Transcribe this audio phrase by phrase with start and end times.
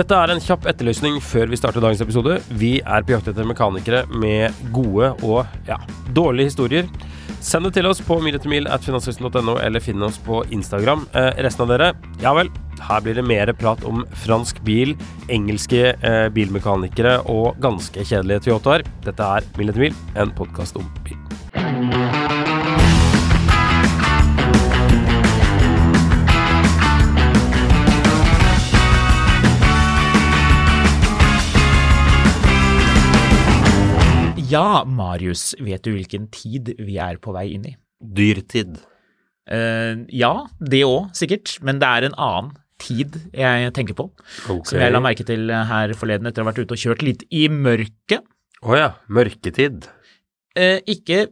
[0.00, 2.38] Dette er en kjapp etterlysning før vi starter dagens episode.
[2.56, 5.76] Vi er på jakt etter mekanikere med gode og ja,
[6.16, 6.88] dårlige historier.
[7.44, 11.04] Send det til oss på miletomil.finanskrisen.no, eller finn oss på Instagram.
[11.12, 11.92] Eh, resten av dere,
[12.24, 12.48] ja vel,
[12.80, 14.96] her blir det mer prat om fransk bil,
[15.28, 18.88] engelske eh, bilmekanikere og ganske kjedelige Toyotaer.
[19.04, 22.39] Dette er mil, en podkast om bil.
[34.50, 37.76] Ja, Marius, vet du hvilken tid vi er på vei inn i?
[38.00, 38.80] Dyrtid.
[39.50, 44.08] Uh, ja, det òg, sikkert, men det er en annen tid jeg tenker på.
[44.46, 44.72] Okay.
[44.72, 47.26] Som jeg la merke til her forleden etter å ha vært ute og kjørt litt
[47.30, 48.26] i mørket.
[48.60, 49.86] Å ja, mørketid.
[50.58, 51.28] Uh, ikke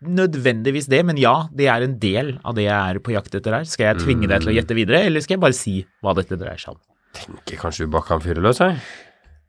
[0.00, 3.60] nødvendigvis det, men ja, det er en del av det jeg er på jakt etter
[3.60, 3.66] her.
[3.68, 6.38] Skal jeg tvinge deg til å gjette videre, eller skal jeg bare si hva dette
[6.40, 6.82] dreier seg om?
[7.16, 8.80] Tenker kanskje du bare kan fyre løs, jeg.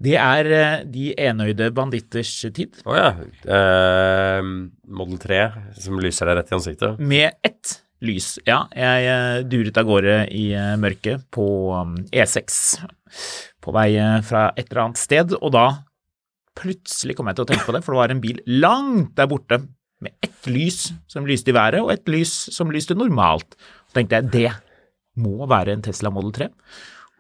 [0.04, 3.08] Det er eh, de enøyde banditters tid, Å ja.
[3.50, 4.50] Eh,
[5.00, 5.40] Model 3
[5.82, 7.00] som lyser deg rett i ansiktet.
[7.02, 8.36] med ett lys.
[8.46, 12.60] Ja, jeg eh, duret av gårde i eh, mørket på um, E6
[13.66, 13.90] på vei
[14.24, 15.66] fra et eller annet sted, og da
[16.58, 19.28] plutselig kom jeg til å tenke på det, for det var en bil langt der
[19.30, 19.60] borte
[20.04, 23.58] med ett lys som lyste i været, og ett lys som lyste normalt.
[23.90, 24.52] Så tenkte jeg det
[25.18, 26.48] må være en Tesla Model 3.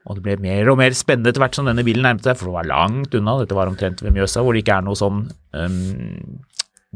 [0.07, 2.50] Og det ble mer og mer spennende etter hvert som denne bilen nærmet seg, for
[2.50, 3.38] det var langt unna.
[3.41, 6.40] Dette var omtrent ved Mjøsa, hvor det ikke er noe sånn um,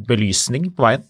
[0.07, 1.03] belysning på veien.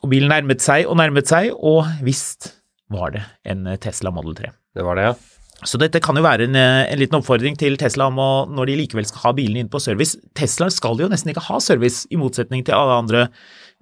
[0.00, 2.54] Og bilen nærmet seg og nærmet seg, og visst
[2.92, 4.52] var det en Tesla Model 3.
[4.76, 5.16] Det var det, ja.
[5.64, 8.68] Så dette kan jo være en, eh, en liten oppfordring til Tesla om å, når
[8.68, 12.04] de likevel skal ha bilene inn på service Tesla skal jo nesten ikke ha service,
[12.12, 13.22] i motsetning til alle andre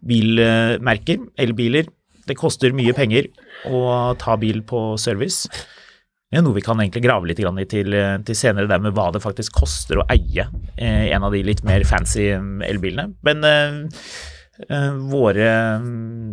[0.07, 1.89] bilmerker, elbiler.
[2.29, 3.27] Det koster mye penger
[3.67, 5.49] å ta bil på service.
[6.35, 7.95] Det er noe vi kan egentlig grave litt i til,
[8.27, 11.63] til senere, det med hva det faktisk koster å eie eh, en av de litt
[11.63, 13.15] mer fancy eh, elbilene.
[13.23, 14.01] Men eh,
[14.67, 16.33] eh, våre mm,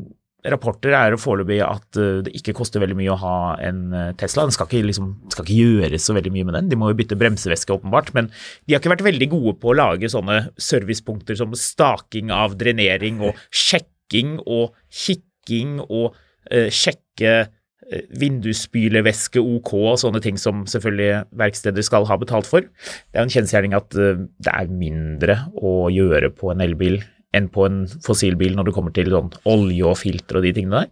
[0.50, 4.48] rapporter er foreløpig at eh, det ikke koster veldig mye å ha en eh, Tesla.
[4.50, 6.74] Den skal ikke, liksom, skal ikke gjøres så veldig mye med den.
[6.74, 8.10] De må jo bytte bremsevæske, åpenbart.
[8.18, 12.58] Men de har ikke vært veldig gode på å lage sånne servicepunkter som staking av
[12.58, 16.18] drenering og sjekking og kikking og
[16.50, 17.44] eh, sjekke
[17.90, 22.68] eh, vindusspylevæske OK og sånne ting som selvfølgelig verksteder skal ha betalt for.
[22.68, 27.02] Det er jo en kjensgjerning at eh, det er mindre å gjøre på en elbil
[27.38, 30.84] enn på en fossilbil når det kommer til sånn olje og filter og de tingene
[30.84, 30.92] der.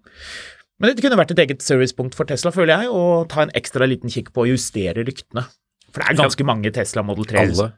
[0.79, 3.87] Men dette kunne vært et eget servicepunkt for Tesla, føler jeg, å ta en ekstra
[3.89, 5.43] liten kikk på å justere ryktene.
[5.89, 7.41] For det er ganske mange Tesla Model 3.
[7.43, 7.71] Alle.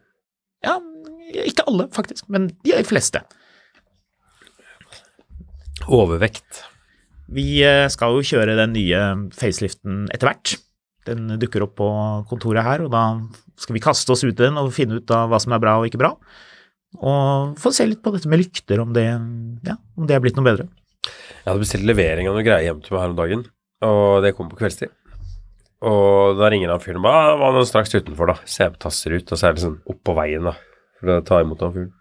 [0.62, 0.76] Ja,
[1.48, 3.24] ikke alle, faktisk, men de fleste.
[5.90, 6.62] Overvekt.
[7.32, 9.02] Vi eh, skal jo kjøre den nye
[9.36, 10.56] faceliften etter hvert.
[11.08, 11.90] Den dukker opp på
[12.30, 13.06] kontoret her, og da
[13.60, 15.78] skal vi kaste oss ut i den og finne ut av hva som er bra
[15.80, 16.12] og ikke bra.
[17.00, 19.08] Og få se litt på dette med lykter, om det,
[19.66, 20.68] ja, om det er blitt noe bedre.
[21.08, 23.46] Jeg hadde bestilt levering av noe greier hjem til meg her om dagen,
[23.88, 24.92] og det kom på kveldstid.
[25.88, 28.78] Og da ringer han fyren og bare «Ah, 'Var han straks utenfor, da?' Så jeg
[28.78, 30.54] tasser ut, og så er det sånn opp på veien, da,
[31.00, 31.94] for å ta imot han fyren.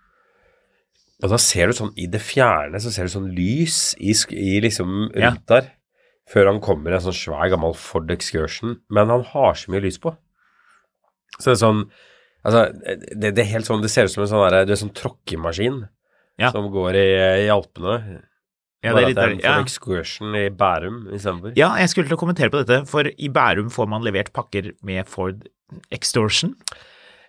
[1.20, 4.60] Og da ser du sånn i det fjerne, så ser du sånn lys i, i
[4.64, 5.72] liksom rundt der.
[6.30, 8.78] Før han kommer en sånn svær, gammel Ford Excursion.
[8.92, 10.14] Men han har så mye lys på.
[11.38, 11.84] Så det er sånn
[12.40, 12.62] Altså,
[13.20, 14.94] det, det er helt sånn Det ser ut som en sånn derre Du er sånn
[14.96, 15.82] tråkkemaskin
[16.48, 17.08] som går i,
[17.44, 17.98] i Alpene.
[18.80, 19.50] Ja, det er litt, det er ja.
[19.58, 21.52] Ford Excursion i Bærum istedenfor.
[21.58, 24.70] ja, jeg skulle til å kommentere på dette, for i Bærum får man levert pakker
[24.88, 25.42] med Ford
[25.92, 26.54] Extortion.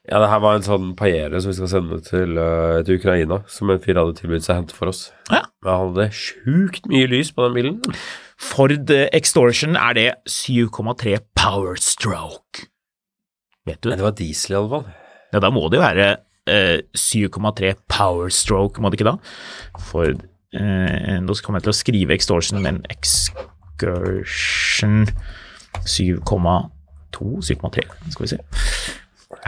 [0.09, 3.37] Ja, det her var en sånn paiere som vi skal sende til, uh, til Ukraina,
[3.51, 5.01] som en fyr hadde tilbudt seg å hente for oss.
[5.29, 5.43] Ja.
[5.61, 7.75] Men han hadde sjukt mye lys på den bilen.
[8.41, 12.65] Ford Extortion er det 7,3 Power Stroke.
[13.69, 14.07] Vet du Men det?
[14.07, 14.87] var diesel, i alle fall.
[15.35, 16.07] Ja, da må det jo være
[16.49, 19.17] uh, 7,3 Power Stroke, må det ikke da?
[19.85, 20.17] Ford
[20.57, 23.45] uh, nå kommer jeg til å skrive Extortion, men Excursion
[25.85, 26.25] 7,2,
[27.45, 27.85] 7,3,
[28.17, 28.41] skal vi se.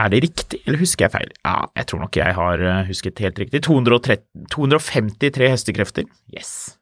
[0.00, 1.34] Er det riktig, eller husker jeg feil?
[1.44, 3.60] Ja, jeg tror nok jeg har eh, husket helt riktig.
[3.66, 6.08] 230, 253 hestekrefter.
[6.32, 6.76] Yes.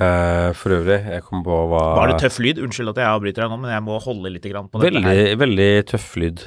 [0.00, 2.62] Eh, for øvrig, jeg kom på hva Var det tøff lyd?
[2.64, 4.86] Unnskyld at jeg avbryter deg nå, men jeg må holde litt på det.
[4.88, 5.34] Veldig, her.
[5.42, 6.44] veldig tøff lyd.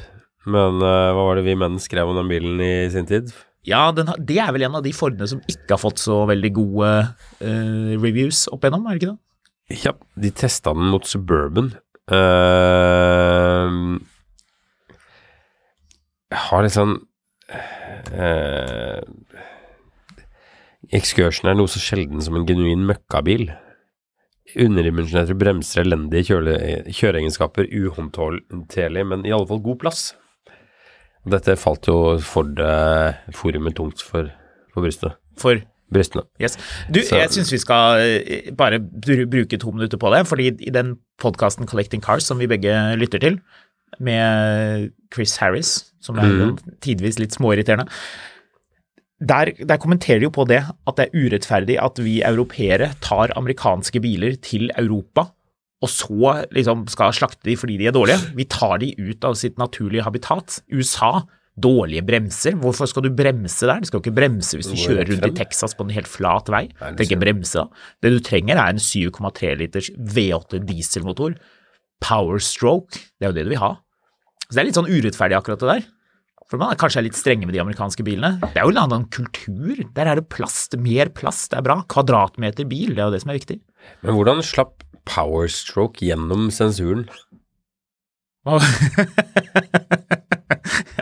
[0.50, 3.32] Men uh, hva var det vi menn skrev om den bilen i sin tid?
[3.66, 6.52] Ja, den det er vel en av de Fordene som ikke har fått så veldig
[6.54, 6.90] gode
[7.42, 9.22] uh, reviews opp igjennom, er det ikke det?
[9.82, 11.72] Ja, de testa den mot Suburban.
[12.06, 13.70] Eh,
[16.34, 16.96] jeg har litt sånn
[18.14, 19.02] eh,
[20.96, 23.48] Excursion er noe så sjelden som en genuin møkkabil.
[24.62, 26.54] Underdimensjonerte bremser, elendige kjøle,
[26.94, 30.04] kjøreegenskaper, uhåndterlig, men i alle fall god plass.
[31.26, 32.76] Dette falt jo for det
[33.34, 34.30] forumet tungt for,
[34.76, 35.18] for brystet.
[35.42, 36.24] For brystene.
[36.42, 36.56] Yes.
[36.90, 40.74] Du, Så- jeg syns vi skal eh, bare bruke to minutter på det, fordi i
[40.74, 43.40] den podkasten Collecting Cars, som vi begge lytter til,
[44.04, 46.56] med Chris Harris, som er mm.
[46.86, 47.88] tidvis litt småirriterende,
[49.24, 53.32] der, der kommenterer de jo på det at det er urettferdig at vi europeere tar
[53.40, 55.30] amerikanske biler til Europa,
[55.84, 58.20] og så liksom skal slakte de fordi de er dårlige.
[58.36, 60.60] Vi tar de ut av sitt naturlige habitat.
[60.74, 61.22] USA,
[61.56, 62.56] dårlige bremser.
[62.60, 63.80] Hvorfor skal du bremse der?
[63.80, 65.36] Du skal jo ikke bremse hvis du Du kjører rundt i.
[65.38, 66.66] Texas på en helt flat vei.
[66.68, 67.68] Nei, det Det er ikke bremse da.
[68.02, 71.38] Det du trenger er en 7,3 liters V8 dieselmotor.
[72.02, 73.00] Power stroke.
[73.20, 73.76] Det er jo det du vil ha.
[74.46, 75.86] Så det er litt sånn urettferdig akkurat det der.
[76.46, 78.38] For man er kanskje litt strenge med de amerikanske bilene.
[78.54, 79.80] Det er jo en annen kultur.
[79.98, 81.80] Der er det plass, er mer plass, det er bra.
[81.90, 83.58] Kvadratmeter bil, det er jo det som er viktig.
[84.06, 87.08] Men hvordan slapp Powerstroke gjennom sensuren?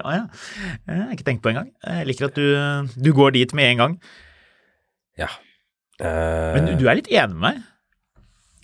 [0.03, 0.23] Ja, ja.
[0.87, 1.69] Jeg har ikke tenkt på engang.
[1.85, 2.47] Jeg liker at du,
[2.99, 3.93] du går dit med en gang.
[5.19, 5.29] Ja.
[6.01, 6.55] Uh...
[6.57, 7.61] Men du, du er litt enig med meg?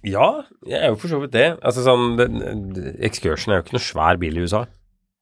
[0.07, 0.27] Ja,
[0.67, 1.47] jeg er jo for så vidt det.
[1.65, 2.39] Altså sånn den,
[3.03, 4.65] Excursion er jo ikke noe svær bil i USA.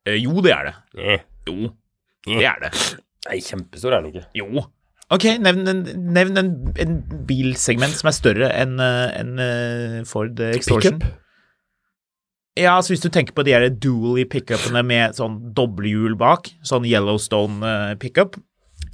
[0.06, 0.76] Eh, Jo, det er det.
[1.02, 1.72] Eh, Jo,
[2.28, 2.74] det er det.
[3.28, 4.28] Nei, kjempestor er den ikke.
[4.38, 4.66] Jo.
[5.10, 5.82] Ok, nevn, en,
[6.14, 6.50] nevn en,
[6.84, 6.98] en
[7.30, 11.00] bilsegment som er større enn eh, enn, eh, Ford Extortion.
[11.00, 11.24] Pickup?
[12.58, 16.88] Ja, altså hvis du tenker på de her dually pickupene med sånn doblehjul bak, sånn
[16.90, 18.36] Yellowstone eh, pickup,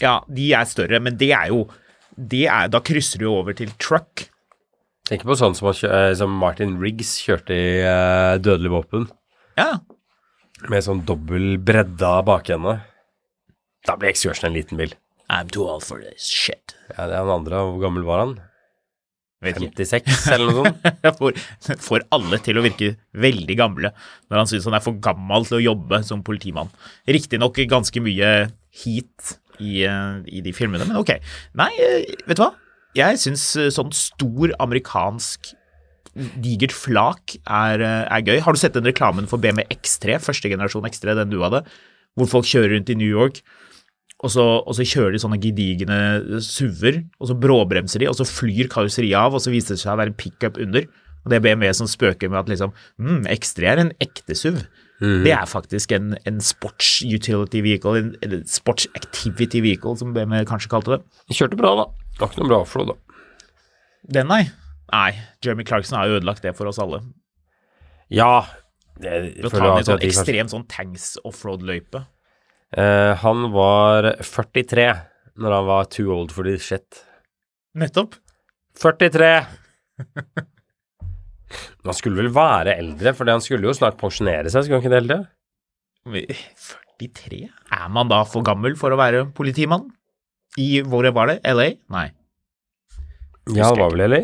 [0.01, 1.65] ja, de er større, men det er jo
[2.13, 4.27] det er, Da krysser du jo over til truck.
[5.09, 9.09] Tenk på sånn som, eh, som Martin Riggs kjørte i uh, Dødelig våpen,
[9.59, 9.81] Ja,
[10.71, 12.77] med sånn dobbel bredda bakende.
[13.83, 14.93] Da blir Excursion en liten bil.
[15.27, 16.75] I'm too old for this shit.
[16.93, 17.59] Ja, det er han andre.
[17.67, 18.33] Hvor gammel var han?
[19.43, 20.99] Vet 56, eller noe sånt?
[21.19, 21.39] Får,
[21.83, 23.91] får alle til å virke veldig gamle
[24.31, 26.71] når han syns han er for gammel til å jobbe som politimann.
[27.11, 28.29] Riktignok ganske mye
[28.83, 31.17] heat i, eh, i de filmene, men ok.
[31.59, 31.73] Nei,
[32.23, 32.53] vet du hva?
[32.97, 35.53] Jeg syns eh, sånn stor amerikansk
[36.13, 38.39] digert flak er, eh, er gøy.
[38.45, 41.63] Har du sett den reklamen for BMW X3, første generasjon X3, den du hadde,
[42.13, 43.41] hvor folk kjører rundt i New York?
[44.23, 45.97] Og så, og så kjører de sånne gedigne
[46.39, 49.91] SUV-er, og så bråbremser de, og så flyr karosseriet av, og så viser det seg
[49.91, 50.85] å være en pickup under.
[51.23, 54.61] Og det er BMW som spøker med at liksom mm, X3 er en ekte SUV.
[55.25, 60.45] Det er faktisk en, en sports utility vehicle, en, eller sports activity vehicle, som BMW
[60.47, 61.01] kanskje kalte det.
[61.33, 62.02] Kjørte bra, da.
[62.13, 63.21] Det var ikke noe bra offroad, da.
[64.13, 64.43] Den, nei.
[64.93, 65.11] Nei,
[65.43, 67.01] Jeremy Clarkson har ødelagt det for oss alle.
[68.13, 68.45] Ja.
[69.01, 69.13] Det,
[69.49, 72.03] føler ta en sånn ekstremt sånn tanks offroad-løype.
[72.77, 74.87] Eh, han var 43
[75.41, 77.01] når han var too old for this shit.
[77.77, 78.19] Nettopp.
[78.81, 79.31] 43!
[81.83, 84.85] Men Han skulle vel være eldre, for han skulle jo snart pensjonere seg, skulle han
[84.85, 85.19] ikke det Eldre?
[87.03, 87.41] 43?
[87.77, 89.89] Er man da for gammel for å være politimann?
[90.59, 91.39] I hvor var det?
[91.47, 91.69] LA?
[91.93, 92.07] Nei.
[93.53, 94.21] Ja, det var vel LA?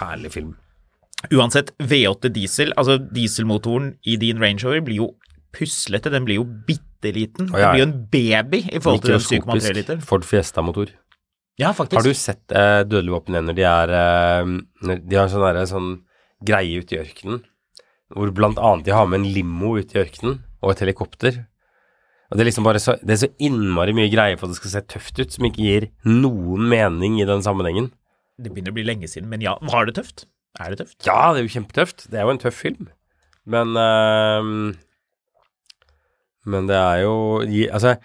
[0.00, 0.54] Herlig film.
[1.34, 5.08] Uansett, V8 diesel, altså dieselmotoren i din Range Rover blir jo
[5.56, 7.50] puslete, den blir jo bitte liten.
[7.50, 10.02] Den blir jo en baby i forhold til den 7,3 liter.
[10.06, 10.92] Ford Fiesta-motor.
[11.60, 11.98] Ja, faktisk.
[11.98, 14.52] Har du sett eh, Dødelig våpen igjen når de er eh,
[15.02, 15.90] De har en sånn, der, sånn
[16.46, 17.42] greie ute i ørkenen,
[18.16, 21.42] hvor blant annet de har med en limo ute i ørkenen, og et helikopter.
[22.30, 24.60] Og det er liksom bare så Det er så innmari mye greier for at det
[24.60, 27.90] skal se tøft ut, som ikke gir noen mening i den sammenhengen.
[28.40, 30.24] Det begynner å bli lenge siden, men ja, var det tøft?
[30.60, 30.96] Er det tøft?
[31.06, 32.06] Ja, det er jo kjempetøft.
[32.10, 32.88] Det er jo en tøff film.
[33.50, 34.48] Men eh,
[36.50, 37.14] Men det er jo
[37.70, 37.96] Altså,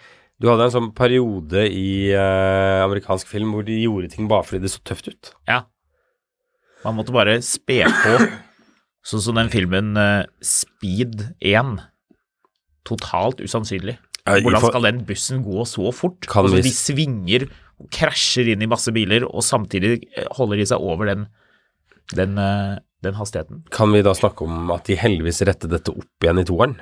[0.42, 4.66] du hadde en sånn periode i eh, amerikansk film hvor de gjorde ting bare fordi
[4.66, 5.32] det så tøft ut.
[5.48, 5.62] Ja.
[6.84, 8.18] Man måtte bare spe på,
[9.06, 11.78] sånn som den filmen uh, Speed 1.
[12.86, 13.96] Totalt usannsynlig.
[14.26, 16.26] Hvordan skal den bussen gå så fort?
[16.26, 17.46] Altså, vi- de svinger
[17.80, 21.26] og krasjer inn i masse biler, og samtidig eh, holder de seg over den,
[22.16, 23.64] den eh, den hastigheten.
[23.70, 26.76] Kan vi da snakke om at de heldigvis rettet dette opp igjen i toeren?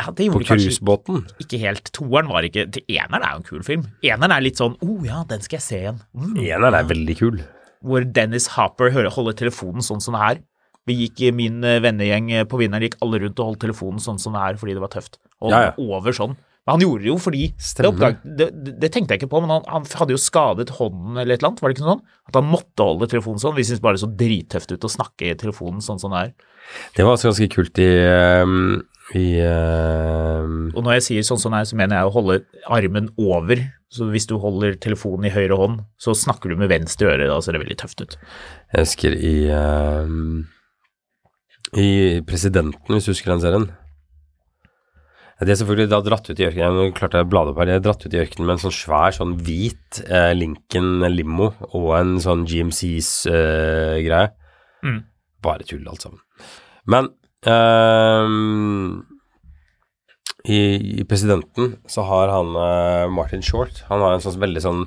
[0.00, 1.18] Ja, det gjorde på cruisebåten?
[1.42, 1.90] ikke helt.
[1.92, 3.82] Toeren var ikke Eneren er jo en kul film.
[4.02, 5.98] Eneren er litt sånn Å oh, ja, den skal jeg se igjen.
[6.16, 6.38] Mm.
[6.46, 7.42] Eneren er veldig kul.
[7.82, 10.40] Hvor Dennis Hopper holder telefonen sånn som det er.
[10.88, 14.18] Vi gikk, Min eh, vennegjeng eh, på Vinneren gikk alle rundt og holdt telefonen sånn
[14.22, 15.20] som det er fordi det var tøft.
[15.42, 15.76] Og Ja, ja.
[15.82, 16.38] over sånn.
[16.62, 18.46] Men han gjorde det jo fordi det, oppdag, det,
[18.78, 21.50] det, tenkte jeg ikke på, men han, han hadde jo skadet hånden eller et eller
[21.50, 21.62] annet.
[21.64, 22.04] Var det ikke sånn?
[22.30, 23.56] At han måtte holde telefonen sånn.
[23.56, 26.32] Vi syntes bare det så drittøft ut å snakke i telefonen sånn som det er.
[26.94, 28.78] Det var også ganske kult i, ehm,
[29.18, 30.46] i uh...
[30.70, 32.38] Og når jeg sier sånn som det er, så mener jeg å holde
[32.78, 33.66] armen over.
[33.92, 37.26] Så hvis du holder telefonen i høyre hånd, så snakker du med venstre øre.
[37.26, 38.18] Da ser det veldig tøft ut.
[38.70, 40.06] Jeg husker i uh...
[41.72, 43.70] I Presidenten, hvis du husker den serien.
[45.42, 46.76] Ja, De er selvfølgelig da dratt ut i ørkenen.
[46.86, 47.66] Jeg klarte å blade opp her.
[47.66, 51.48] De er dratt ut i ørkenen med en sånn svær, sånn hvit eh, Lincoln limo
[51.74, 54.28] og en sånn GMCs-greie.
[54.86, 55.00] Mm.
[55.42, 56.22] Bare tull, alt sammen.
[56.86, 57.10] Men
[57.50, 58.30] eh,
[60.46, 60.60] i,
[61.02, 64.84] I Presidenten så har han eh, Martin Short Han har en sånn veldig sånn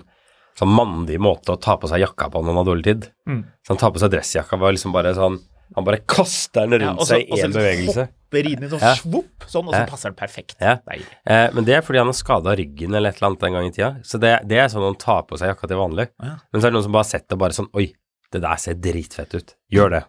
[0.55, 3.07] Sånn mandig måte å ta på seg jakka på når han har dårlig tid.
[3.27, 3.41] Mm.
[3.59, 5.35] Så han tar på seg dressjakka og liksom bare sånn
[5.75, 8.05] Han bare kaster den rundt Ja, også, seg i én bevegelse.
[8.43, 8.95] Inn i sånn Ja.
[8.99, 10.55] svopp, sånn, og så passer den perfekt.
[10.59, 10.79] Ja.
[11.25, 13.65] Eh, men det er fordi han har skada ryggen eller et eller annet en gang
[13.67, 13.91] i tida.
[14.03, 16.09] Så det, det er sånn han tar på seg jakka til vanlig.
[16.21, 16.35] Ja.
[16.51, 17.93] Men så er det noen som bare har sett det bare sånn Oi,
[18.31, 19.55] det der ser dritfett ut.
[19.71, 20.03] Gjør det.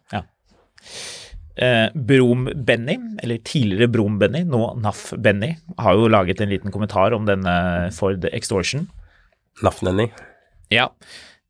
[1.56, 7.90] Eh, Brom-Benny, eller tidligere Brom-Benny, nå NAF-Benny, har jo laget en liten kommentar om denne
[7.96, 8.88] Ford Extortion.
[9.62, 10.10] NAF-Nenny.
[10.70, 10.90] Ja.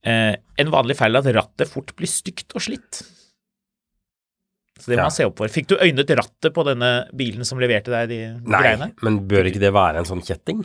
[0.07, 3.03] Eh, en vanlig feil er at rattet fort blir stygt og slitt.
[4.77, 5.49] Så det må man se opp for.
[5.53, 8.91] Fikk du øynet rattet på denne bilen som leverte deg de Nei, greiene?
[9.07, 10.61] men bør ikke det være en sånn kjetting?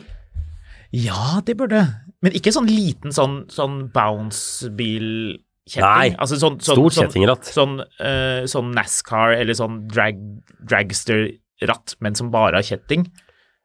[0.92, 1.86] Ja, det bør det.
[2.20, 5.86] Men ikke sånn liten sånn, sånn bounce-bil-kjetting.
[5.86, 7.48] Nei, altså sånn, sånn, Stort sånn, kjettingratt.
[7.48, 10.20] sånn, uh, sånn NASCAR eller sånn drag,
[10.68, 13.08] dragster-ratt, men som bare har kjetting.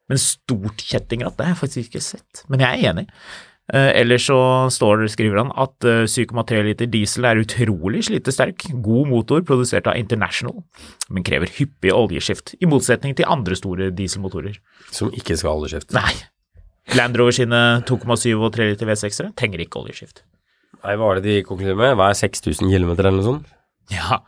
[0.08, 2.46] Men stort kjettingratt, det har jeg faktisk ikke sett.
[2.48, 3.10] Men jeg er enig.
[3.76, 4.38] Eh, ellers så
[4.72, 10.00] står, skriver han at eh, 7,3 liter diesel er utrolig slitesterk, god motor produsert av
[10.00, 10.62] International,
[11.12, 14.56] men krever hyppig oljeskift, i motsetning til andre store dieselmotorer.
[14.96, 15.92] Som ikke skal ha oljeskift?
[15.98, 16.16] Nei.
[16.96, 20.24] Land Rover sine 2,7 og 3 liter V6-ere trenger ikke oljeskift.
[20.86, 21.96] Nei, hva er det de konkluderer med?
[22.00, 23.54] Hva er 6000 km eller noe sånt?
[23.92, 24.22] Ja,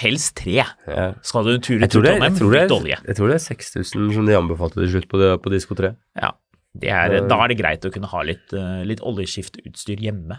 [0.00, 0.58] helst tre.
[0.90, 1.08] Ja.
[1.26, 2.98] Skal du en tur i til tror, det, Trondheim, litt olje.
[3.06, 5.94] jeg tror det er 6000 som de anbefalte til slutt på, det, på Disko 3.
[6.18, 6.34] Ja,
[6.78, 10.38] er, da er det greit å kunne ha litt, eh, litt oljeskiftutstyr hjemme.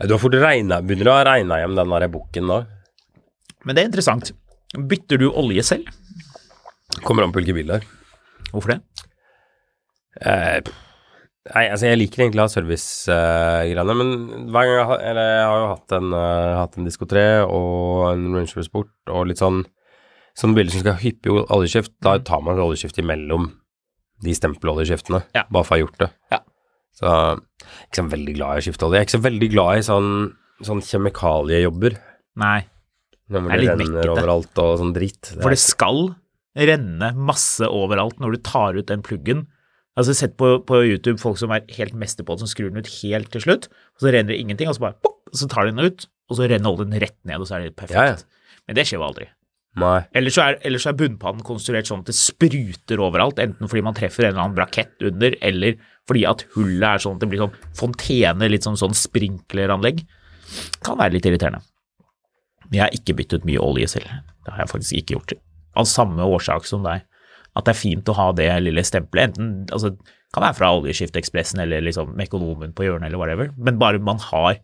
[0.00, 2.62] Du har fort regnet, begynner å ha regna hjem den der bukken da.
[3.66, 4.32] Men det er interessant.
[4.72, 5.90] Bytter du olje selv?
[7.04, 7.84] Kommer an på hvilke biler.
[8.50, 8.80] Hvorfor det?
[10.20, 10.60] Eh,
[11.52, 14.10] nei, altså jeg liker egentlig å ha servicegreiene, men
[14.52, 17.24] hver gang jeg har, eller jeg har jo hatt en, uh, hatt en Disco 3
[17.46, 19.62] og en Range Rover Sport og litt sånn
[20.38, 23.50] sånne biler som skal ha hyppig oljeskift, da tar man oljeskift imellom
[24.22, 25.44] de stempeloljeskiftene, Ja.
[25.50, 26.10] bare for å ha gjort det.
[26.32, 26.38] Ja.
[26.94, 28.94] Så jeg er ikke så veldig glad i å skifte olje.
[28.98, 30.10] Jeg er ikke så veldig glad i sånn,
[30.62, 31.98] sånn kjemikaliejobber.
[32.36, 32.66] Nei,
[33.32, 34.12] Når Det er det renner mekkete.
[34.12, 35.30] overalt og sånn dritt.
[35.40, 36.16] for det skal
[36.54, 39.46] renne masse overalt når du tar ut den pluggen.
[39.96, 42.78] Altså Sett på, på YouTube folk som er helt mester på det, som skrur den
[42.82, 45.64] ut helt til slutt, og så renner det ingenting, og så bare pop, så tar
[45.64, 47.96] de den ut, og så renner oljen rett ned, og så er det perfekt.
[47.96, 48.16] Ja, ja.
[48.68, 49.26] Men det skjer jo aldri.
[49.80, 50.02] Nei.
[50.28, 54.34] Så, er, er bunnpannen konstruert sånn at det spruter overalt, enten fordi man treffer en
[54.34, 58.50] eller annen brakett under, eller fordi at hullet er sånn at det blir sånn fontene,
[58.52, 60.02] litt sånn, sånn sprinkleranlegg.
[60.84, 61.62] Kan være litt irriterende.
[62.72, 64.12] Jeg har ikke byttet mye olje selv.
[64.44, 65.36] Det har jeg faktisk ikke gjort.
[65.78, 67.06] Av samme årsak som deg.
[67.56, 69.32] At det er fint å ha det lille stempelet.
[69.32, 69.94] Enten altså,
[70.32, 74.56] kan være fra Oljeskiftekspressen eller liksom Mekonomen på hjørnet eller whatever, men bare man har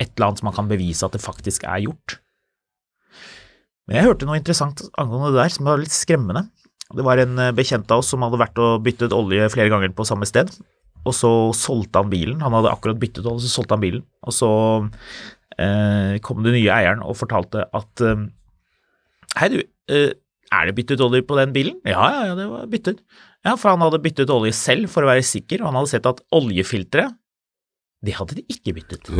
[0.00, 2.16] et eller annet som man kan bevise at det faktisk er gjort.
[3.90, 6.44] Men jeg hørte noe interessant angående det der som var litt skremmende.
[6.94, 9.90] Det var en eh, bekjent av oss som hadde vært og byttet olje flere ganger
[9.94, 10.52] på samme sted,
[11.02, 12.38] og så solgte han bilen.
[12.44, 14.04] Han hadde akkurat byttet olje, så solgte han bilen.
[14.22, 14.50] Og så
[15.58, 18.28] eh, kom den nye eieren og fortalte at eh,
[19.38, 19.60] Hei, du,
[19.94, 20.12] eh,
[20.50, 21.76] er det byttet olje på den bilen?
[21.86, 23.02] Ja, ja, ja, det var byttet.
[23.46, 26.08] Ja, for han hadde byttet olje selv for å være sikker, og han hadde sett
[26.10, 27.14] at oljefilteret,
[28.06, 29.10] det hadde de ikke byttet.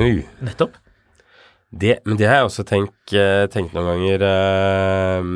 [0.47, 0.79] Nettopp.
[1.71, 5.29] Det, men det har jeg også tenkt, eh, tenkt noen ganger eh,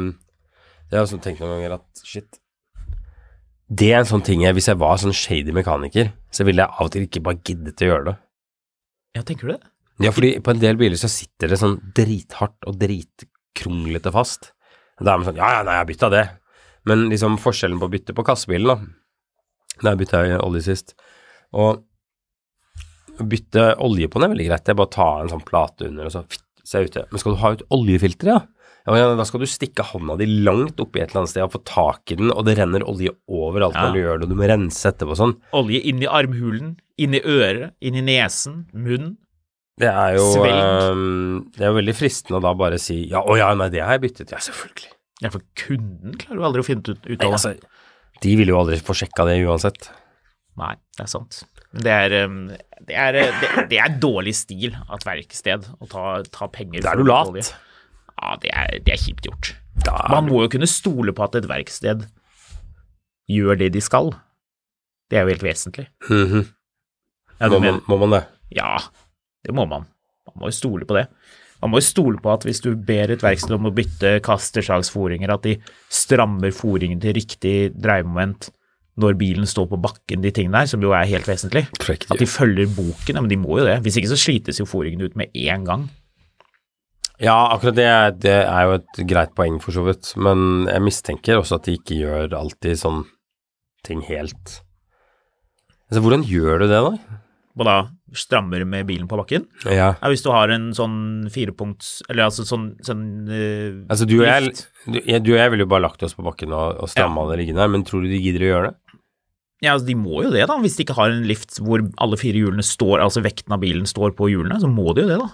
[0.90, 2.40] Det har jeg også tenkt noen ganger at shit
[3.70, 6.74] Det er en sånn ting jeg Hvis jeg var sånn shady mekaniker, så ville jeg
[6.74, 8.16] av og til ikke bare giddet å gjøre det.
[9.14, 9.62] Ja, tenker du det?
[10.02, 14.50] Ja, fordi på en del biler så sitter det sånn drithardt og dritkronglete fast.
[14.98, 16.24] Da er man sånn Ja, ja, nei, jeg bytta det.
[16.90, 18.82] Men liksom forskjellen på å bytte på kassebilen,
[19.78, 20.96] da Da bytta jeg olje sist.
[21.54, 21.84] Og
[23.22, 24.64] bytte olje på den er veldig greit.
[24.64, 26.42] Det er bare å ta en sånn plate under, og så fitt,
[26.74, 27.04] ute.
[27.12, 28.40] Men skal du ha ut oljefilteret, ja?
[28.84, 31.60] Ja, Da skal du stikke hånda di langt oppi et eller annet sted og få
[31.64, 33.86] tak i den, og det renner olje overalt Ja.
[33.86, 35.36] når du gjør det, og du må rense etterpå og sånn.
[35.56, 39.16] Olje inn i armhulen, inn i øret, inn i nesen, munnen.
[39.80, 43.34] Det er jo ehm, Det er jo veldig fristende å da bare si ja, å
[43.36, 44.30] ja, nei, det har jeg byttet.
[44.30, 44.92] Ja, selvfølgelig.
[45.24, 47.32] Ja, for kunden klarer jo aldri å finne ut, ut av det.
[47.32, 47.54] altså,
[48.22, 49.88] de vil jo aldri få sjekka det uansett.
[50.60, 51.40] Nei, det er sant.
[51.74, 52.40] Men det er, um,
[52.88, 56.04] det er, uh, det, det er dårlig stil av et verksted å ta,
[56.34, 57.54] ta penger Da er du lat.
[58.14, 59.54] Ja, det er, det er kjipt gjort.
[59.84, 62.06] Da Man må jo kunne stole på at et verksted
[63.30, 64.12] gjør det de skal.
[65.10, 65.88] Det er jo helt vesentlig.
[66.10, 66.46] Mhm.
[67.40, 68.20] Ja, må, man, må man det?
[68.54, 68.76] ja,
[69.44, 69.88] det må man.
[70.30, 71.08] Man må jo stole på det.
[71.60, 75.32] Man må jo stole på at hvis du ber et verksted om å bytte kastersagsforinger,
[75.34, 75.56] at de
[75.92, 78.50] strammer foringen til riktig dreiemoment
[79.00, 81.64] når bilen står på bakken, de tingene der, som jo er helt vesentlig.
[81.80, 83.80] Correct, At de følger boken, ja, men de må jo det.
[83.82, 85.88] Hvis ikke så slites jo foringen ut med en gang.
[87.22, 87.88] Ja, akkurat det,
[88.24, 91.76] det er jo et greit poeng for så vidt, men jeg mistenker også at de
[91.78, 93.04] ikke gjør alltid sånn
[93.86, 94.60] ting helt
[95.84, 97.20] Altså, hvordan gjør du det, da?
[97.54, 97.74] Og da
[98.18, 99.44] strammer med bilen på bakken.
[99.66, 99.92] Ja.
[99.92, 104.26] Ja, hvis du har en sånn firepunkts Eller altså sånn, sånn uh, Altså, du og
[104.26, 104.54] jeg,
[104.86, 107.28] du, jeg, du og jeg ville jo bare lagt oss på bakken og, og stramma
[107.30, 108.83] det liggende her, men tror du de gidder å gjøre det?
[109.62, 110.58] Ja, altså De må jo det, da.
[110.60, 113.86] Hvis de ikke har en lift hvor alle fire hjulene står, altså vekten av bilen
[113.88, 115.30] står på hjulene, så må de jo det, da.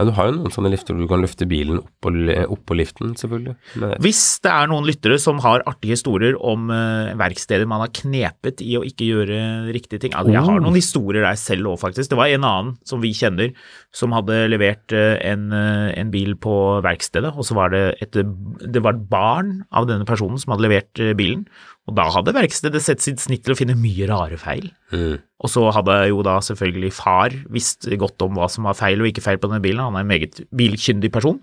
[0.00, 2.10] Ja, du har jo noen sånne lifter hvor du kan løfte bilen opp på,
[2.54, 3.52] opp på liften, selvfølgelig.
[3.82, 7.92] Men, Hvis det er noen lyttere som har artige historier om uh, verksteder man har
[7.92, 9.40] knepet i å ikke gjøre
[9.76, 10.64] riktige ting altså, Jeg har Oh.
[10.64, 12.08] noen historier der selv òg, faktisk.
[12.10, 13.52] Det var en annen som vi kjenner,
[13.92, 18.16] som hadde levert uh, en, uh, en bil på verkstedet, og så var det et,
[18.16, 21.44] det var et barn av denne personen som hadde levert bilen.
[21.90, 24.70] Og da hadde verkstedet sett sitt snitt til å finne mye rare feil.
[24.94, 25.18] mm.
[25.40, 29.08] Og så hadde jo da selvfølgelig far visst godt om hva som var feil og
[29.08, 31.38] ikke feil på denne bilen, han er en meget bilkyndig person,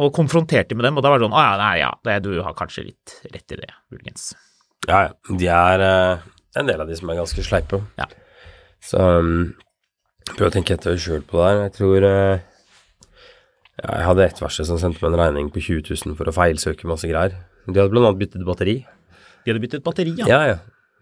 [0.00, 2.38] og konfronterte med dem, og da var det sånn, å ja, nei, ja, det, du
[2.40, 4.30] har kanskje litt rett i det, muligens.
[4.86, 5.12] Ja, ja.
[5.28, 6.26] De er eh,
[6.60, 7.82] en del av de som er ganske sleipe.
[8.00, 8.08] Ja.
[8.84, 9.50] Så um,
[10.36, 11.62] prøv å tenke etter sjøl på det her.
[11.66, 12.44] Jeg tror eh,
[13.82, 16.36] ja, Jeg hadde ett verksted som sendte meg en regning på 20 000 for å
[16.36, 17.36] feilsøke masse greier.
[17.66, 18.78] De hadde blant annet byttet batteri.
[19.48, 20.26] De hadde byttet batteri, ja.
[20.28, 20.58] Ja, ja.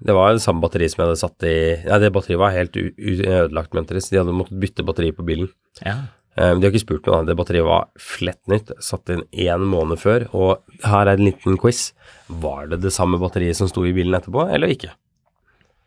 [0.07, 1.57] Det var det samme batteri som jeg hadde satt i
[1.87, 5.25] Nei, det batteriet var helt ødelagt, mente de, så de hadde måttet bytte batteri på
[5.27, 5.49] bilen.
[5.81, 5.97] Ja.
[6.37, 7.31] Um, de har ikke spurt meg, da.
[7.31, 8.71] Det batteriet var flett nytt.
[8.85, 10.29] Satt inn én måned før.
[10.37, 11.89] Og her er en liten quiz.
[12.29, 14.93] Var det det samme batteriet som sto i bilen etterpå, eller ikke?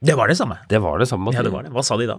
[0.01, 0.57] Det var det samme.
[0.71, 1.45] Det var det samme batteriet.
[1.45, 1.73] Ja, det var det.
[1.77, 2.17] Hva sa de da?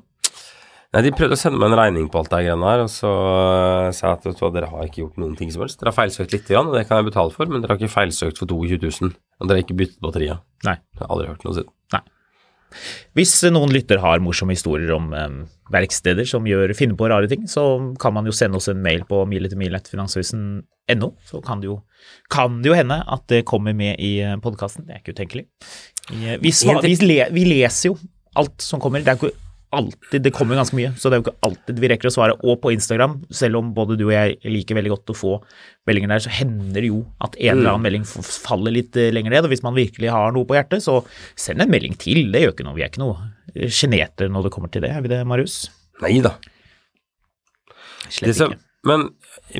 [0.90, 3.10] Nei, De prøvde å sende meg en regning på alt det greiene her, og så
[3.14, 5.78] øh, sa jeg at dere har ikke gjort noen ting som helst.
[5.78, 7.92] Dere har feilsøkt lite grann, og det kan jeg betale for, men dere har ikke
[7.92, 9.12] feilsøkt for 22 000.
[9.38, 10.42] Og dere har ikke byttet batteriet.
[10.66, 10.74] Nei.
[10.96, 11.70] Jeg har aldri hørt noe siden.
[11.94, 12.00] Nei.
[13.18, 15.36] Hvis noen lytter har morsomme historier om eh,
[15.70, 17.64] verksteder som gjør, finner på rare ting, så
[18.02, 21.76] kan man jo sende oss en mail på miletermil.finansavisen.no, så kan det, jo,
[22.34, 24.88] kan det jo hende at det kommer med i podkasten.
[24.88, 25.46] Det er ikke utenkelig.
[26.10, 27.96] Vi, vi, vi, vi leser jo
[28.38, 29.06] alt som kommer.
[29.06, 31.90] Det er ikke alltid Det kommer ganske mye, så det er jo ikke alltid vi
[31.92, 32.36] rekker å svare.
[32.42, 35.34] Og på Instagram, selv om både du og jeg liker veldig godt å få
[35.88, 39.36] meldinger der, så hender det jo at en eller annen melding faller litt eh, lenger
[39.36, 39.46] ned.
[39.46, 41.00] Og hvis man virkelig har noe på hjertet, så
[41.38, 42.26] send en melding til.
[42.34, 42.78] Det gjør ikke noe.
[42.78, 45.62] Vi er ikke noe eh, sjenerte når det kommer til det, er vi det, Marius?
[46.02, 46.34] Nei da.
[48.10, 48.58] Slett ikke.
[48.88, 49.10] Men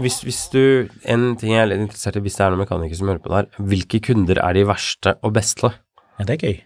[0.01, 0.63] hvis, hvis du
[1.05, 3.31] En ting jeg er litt interessert i, hvis det er noen mekanikere som hører på
[3.31, 5.75] det her, hvilke kunder er de verste og beste?
[6.17, 6.61] Ja, det er gøy.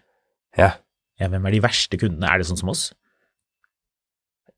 [0.61, 0.71] Ja.
[1.21, 2.31] Ja, hvem er de verste kundene?
[2.31, 2.89] Er det sånn som oss?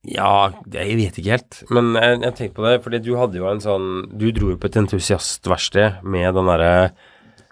[0.07, 3.49] Ja, jeg vet ikke helt, men jeg, jeg tenkte på det, fordi du hadde jo
[3.51, 6.73] en sånn Du dro jo på et entusiastverksted med den derre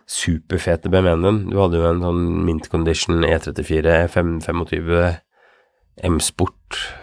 [0.06, 1.38] superfete BMW-en din.
[1.48, 5.23] Du hadde jo en sånn mint condition E E34 525
[6.02, 6.50] M-sport.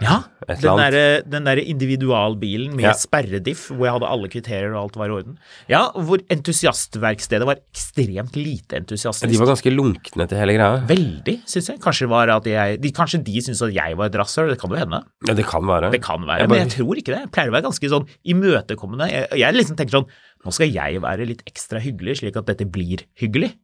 [0.04, 2.92] Ja, den derre der individualbilen med Ja.
[2.92, 5.38] sperrediff, hvor jeg hadde alle kriterier og alt var i orden.
[5.68, 9.32] Ja, hvor entusiastverkstedet var ekstremt lite entusiastisk.
[9.32, 10.84] De var ganske lunkne til hele greia.
[10.86, 11.80] Veldig, syns jeg.
[11.80, 12.06] Kanskje,
[12.44, 15.02] jeg, de, kanskje de syntes at jeg var et rasshøl, det kan jo hende.
[15.26, 15.90] Ja, det kan være.
[15.90, 17.20] Det kan være, Jeg men jeg tror ikke det.
[17.24, 19.08] Jeg pleier å være ganske sånn imøtekommende.
[19.10, 20.08] Jeg, jeg liksom tenker sånn,
[20.44, 23.54] nå skal jeg være litt ekstra hyggelig, slik at dette blir hyggelig.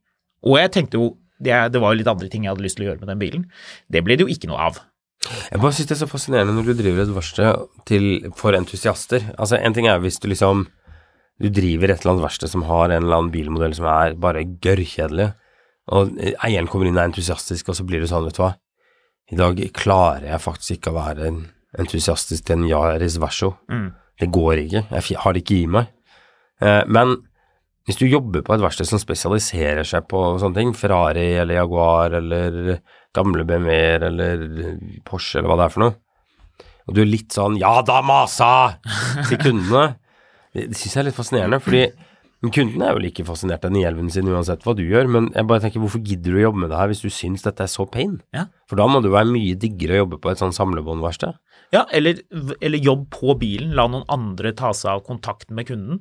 [0.46, 2.86] Og jeg tenkte jo, det, det var jo litt andre ting jeg hadde lyst til
[2.86, 3.44] å gjøre med den bilen.
[3.90, 4.80] Det ble det jo ikke noe av.
[5.26, 8.04] Jeg bare synes det er så fascinerende når du driver et verksted til,
[8.38, 9.24] for entusiaster.
[9.35, 10.68] Altså, en ting er hvis du liksom
[11.38, 14.40] Du driver et eller annet verksted som har en eller annen bilmodell som er bare
[14.59, 15.28] gørrkjedelig,
[15.94, 18.57] og eieren kommer inn og er entusiastisk, og så blir det sånn, vet du hva
[19.31, 21.31] I dag klarer jeg faktisk ikke å være
[21.78, 23.52] entusiastisk til en Yaris Verso.
[23.70, 23.92] Mm.
[24.18, 24.83] Det går ikke.
[24.90, 25.92] Jeg har det ikke i meg.
[26.59, 27.14] Eh, men
[27.87, 32.18] hvis du jobber på et verksted som spesialiserer seg på sånne ting, Ferrari eller Jaguar
[32.18, 32.81] eller
[33.16, 34.44] gamle BMW-er eller
[35.06, 35.96] Porsche eller hva det er for noe,
[36.88, 38.80] og du er litt sånn 'ja da, masa!'
[39.28, 39.98] til kundene.
[40.54, 41.90] Det, det syns jeg er litt fascinerende, fordi
[42.54, 45.60] kundene er jo like fascinert av 911 sin uansett hva du gjør, men jeg bare
[45.64, 47.84] tenker hvorfor gidder du å jobbe med det her hvis du syns dette er så
[47.84, 48.20] pain?
[48.32, 48.46] Ja.
[48.70, 51.36] For da må det jo være mye diggere å jobbe på et sånn samlebåndverksted.
[51.74, 52.22] Ja, eller,
[52.64, 53.74] eller jobb på bilen.
[53.76, 56.00] La noen andre ta seg av kontakten med kunden.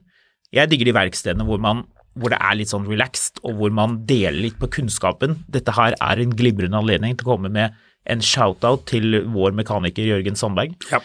[0.56, 1.84] Jeg digger de verkstedene hvor, man,
[2.18, 5.38] hvor det er litt sånn relaxed, og hvor man deler litt på kunnskapen.
[5.54, 7.78] Dette her er en glimrende anledning til å komme med
[8.08, 10.76] en shout-out til vår mekaniker Jørgen Sandberg.
[10.92, 11.02] Ja.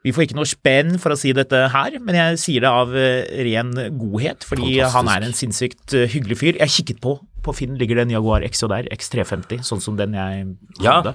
[0.00, 2.94] Vi får ikke noe spenn for å si dette her, men jeg sier det av
[2.96, 4.94] eh, ren godhet, fordi Fantastisk.
[4.96, 6.56] han er en sinnssykt eh, hyggelig fyr.
[6.62, 10.46] Jeg kikket på, på Finn ligger det en Jaguar der, X350, sånn som den jeg
[10.80, 11.02] Ja.
[11.02, 11.12] hadde.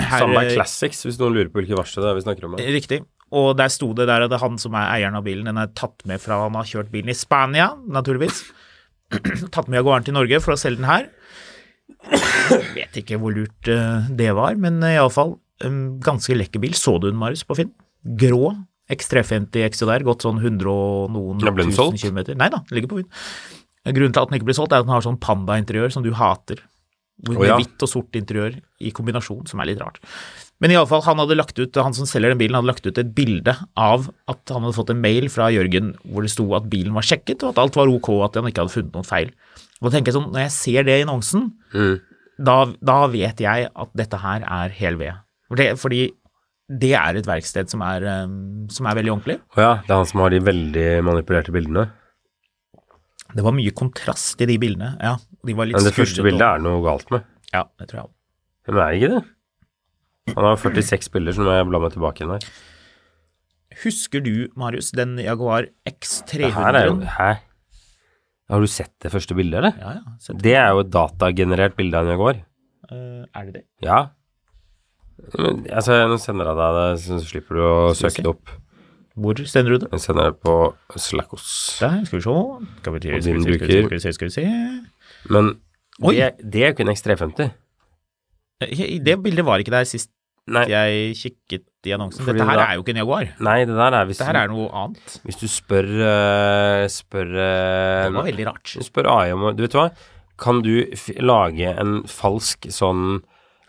[0.00, 2.56] Her, Samme eh, Classics, hvis noen lurer på hvilket verksted det er vi snakker om.
[2.56, 2.72] her.
[2.80, 3.02] Riktig.
[3.36, 5.46] Og der sto det der at det er han som er eieren av bilen.
[5.46, 8.42] Den er tatt med fra han har kjørt bilen i Spania, naturligvis.
[9.54, 11.06] tatt med Jaguaren til Norge for å selge den her.
[12.10, 15.36] Jeg Vet ikke hvor lurt eh, det var, men uh, iallfall
[16.04, 16.74] ganske lekker bil.
[16.78, 17.72] Så du den, Marius, på Finn?
[18.18, 18.54] Grå.
[18.90, 22.34] X350 XJR, gått sånn 100 og noen Ja, tusen kilometer.
[22.38, 23.10] Nei da, ligger på Finn.
[23.86, 26.10] Grunnen til at den ikke blir solgt, er at den har sånn panda-interiør som du
[26.16, 26.64] hater.
[27.28, 27.58] Med oh, ja.
[27.60, 30.00] hvitt og sort interiør i kombinasjon, som er litt rart.
[30.60, 33.14] Men iallfall, han hadde lagt ut, han som selger den bilen, hadde lagt ut et
[33.16, 36.92] bilde av at han hadde fått en mail fra Jørgen hvor det sto at bilen
[36.92, 39.30] var sjekket, og at alt var ok, og at han ikke hadde funnet noen feil.
[39.80, 42.00] Og da tenker jeg sånn, Når jeg ser det i annonsen, Mm.
[42.44, 45.14] da, da vet jeg at dette her er hel ved.
[45.48, 46.02] Fordi, Fordi
[46.68, 49.40] det er et verksted som er, um, som er veldig ordentlig.
[49.56, 51.88] Å ja, det er han som har de veldig manipulerte bildene.
[53.34, 54.96] Det var mye kontrast i de bildene.
[55.00, 55.16] ja.
[55.46, 57.24] De Men det første bildet er noe galt med.
[57.54, 58.10] Ja, det tror jeg òg.
[58.68, 59.24] Men er det ikke det?
[60.36, 62.46] Han har 46 bilder, så nå må jeg bla meg tilbake igjen her.
[63.84, 66.52] Husker du, Marius, den Jaguar X300?
[66.56, 67.30] her er jo Hæ?
[68.50, 69.76] Har du sett det første bildet, eller?
[69.78, 70.14] Ja, ja.
[70.22, 72.40] sett Det er jo et datagenerert bilde av en Jaguar.
[72.90, 73.62] Uh, er det det?
[73.86, 74.00] Ja.
[75.36, 78.52] Men, altså, nå sender jeg deg det, så slipper du å Skal søke det opp.
[79.20, 79.90] Hvor sender du det?
[79.94, 80.54] Jeg sender det på
[80.96, 81.46] Slackos.
[81.82, 82.36] Der, skal vi se.
[82.80, 84.44] Skal vi, se, skal vi, se, skal vi se, skal vi se.
[85.34, 85.50] Men
[86.00, 87.50] det, det er en X350.
[88.64, 90.10] Eh, Det bildet var ikke der sist
[90.50, 92.24] Nei, jeg kikket i annonsen.
[92.26, 93.28] Fordi Dette her da- er jo ikke en Jaguar.
[93.40, 95.18] nei, det der er hvis, Dette her er noe annet.
[95.24, 98.72] hvis du spør uh, Spør uh, Det var veldig rart.
[98.90, 99.88] Spør AI om Du vet hva?
[100.40, 100.72] Kan du
[101.20, 103.20] lage en falsk sånn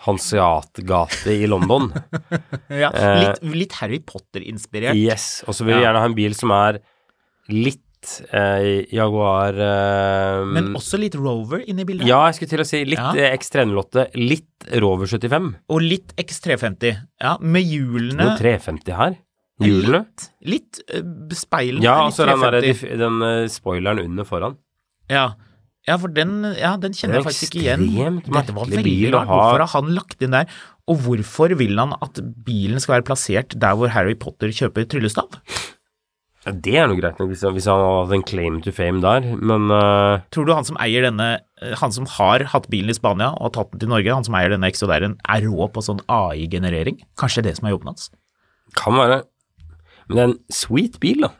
[0.01, 1.91] Hanseatgate i London?
[2.71, 4.95] Ja, Eh, litt, litt Harry Potter-inspirert.
[4.97, 5.43] yes.
[5.47, 5.89] Og så vil vi Ja.
[5.91, 6.79] gjerne ha en bil som er
[7.49, 7.81] litt
[8.33, 12.07] eh, Jaguar eh, Men også litt Rover inni bildet.
[12.09, 13.11] Ja, jeg skulle til å si litt Ja.
[13.15, 15.51] eh, X308, litt Rover 75.
[15.71, 17.03] Og litt X350.
[17.21, 19.19] Ja, med hjulene Noe 350 her.
[19.61, 20.05] Hjulene.
[20.49, 21.05] Litt uh,
[21.37, 21.85] speilene.
[21.85, 22.67] Ja, er og så den,
[23.01, 24.57] den eh, spoileren under foran.
[25.11, 25.33] Ja.
[25.85, 28.21] ja, for den, ja, den kjenner jeg faktisk ikke igjen.
[28.25, 29.29] Dette var veldig bil rart.
[29.29, 30.49] Hvorfor har han lagt inn der?
[30.89, 35.37] Og hvorfor vil han at bilen skal være plassert der hvor Harry Potter kjøper tryllestav?
[36.41, 39.27] Ja, det er noe greit nok hvis, hvis han hadde en claim to fame der,
[39.37, 40.23] men uh...
[40.33, 41.27] Tror du han som eier denne,
[41.61, 44.37] eh, han som har hatt bilen i Spania og tatt den til Norge, han som
[44.39, 46.97] eier denne XJR-en, er rå på sånn AI-generering?
[47.21, 48.09] Kanskje det som er jobben hans?
[48.77, 49.21] kan være
[50.07, 51.31] Men det er en sweet bil, da.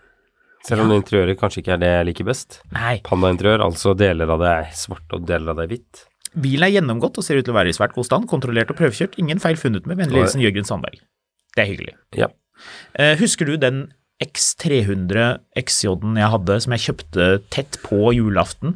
[0.64, 2.60] Selv om det interiøret kanskje ikke er det jeg liker best.
[2.76, 3.00] Nei.
[3.04, 6.04] Panda-interiør, altså deler av det er svart og deler av det er hvitt.
[6.46, 8.78] Bilen er gjennomgått og ser ut til å være i svært god stand, kontrollert og
[8.80, 11.02] prøvekjørt, ingen feil funnet med vennlig hilsen Jørgen Sandberg.
[11.58, 11.96] Det er hyggelig.
[12.16, 12.30] Ja.
[12.94, 13.82] Uh, husker du den
[14.22, 18.76] X300 XJ-en jeg hadde, som jeg kjøpte tett på julaften?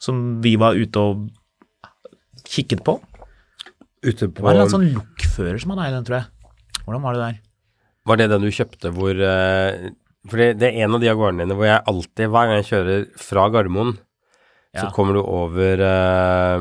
[0.00, 1.26] Som vi var ute og
[2.48, 2.96] kikket på?
[4.06, 6.52] Ute Det var en eller annen sånn lokfører som hadde eid den, tror jeg.
[6.86, 7.40] Hvordan var det der?
[8.08, 9.88] Var det den du kjøpte hvor eh,
[10.30, 12.68] For det, det er en av de gårdene dine hvor jeg alltid, hver gang jeg
[12.70, 13.96] kjører fra Gardermoen,
[14.76, 14.90] så Ja.
[14.94, 16.60] kommer du over uh,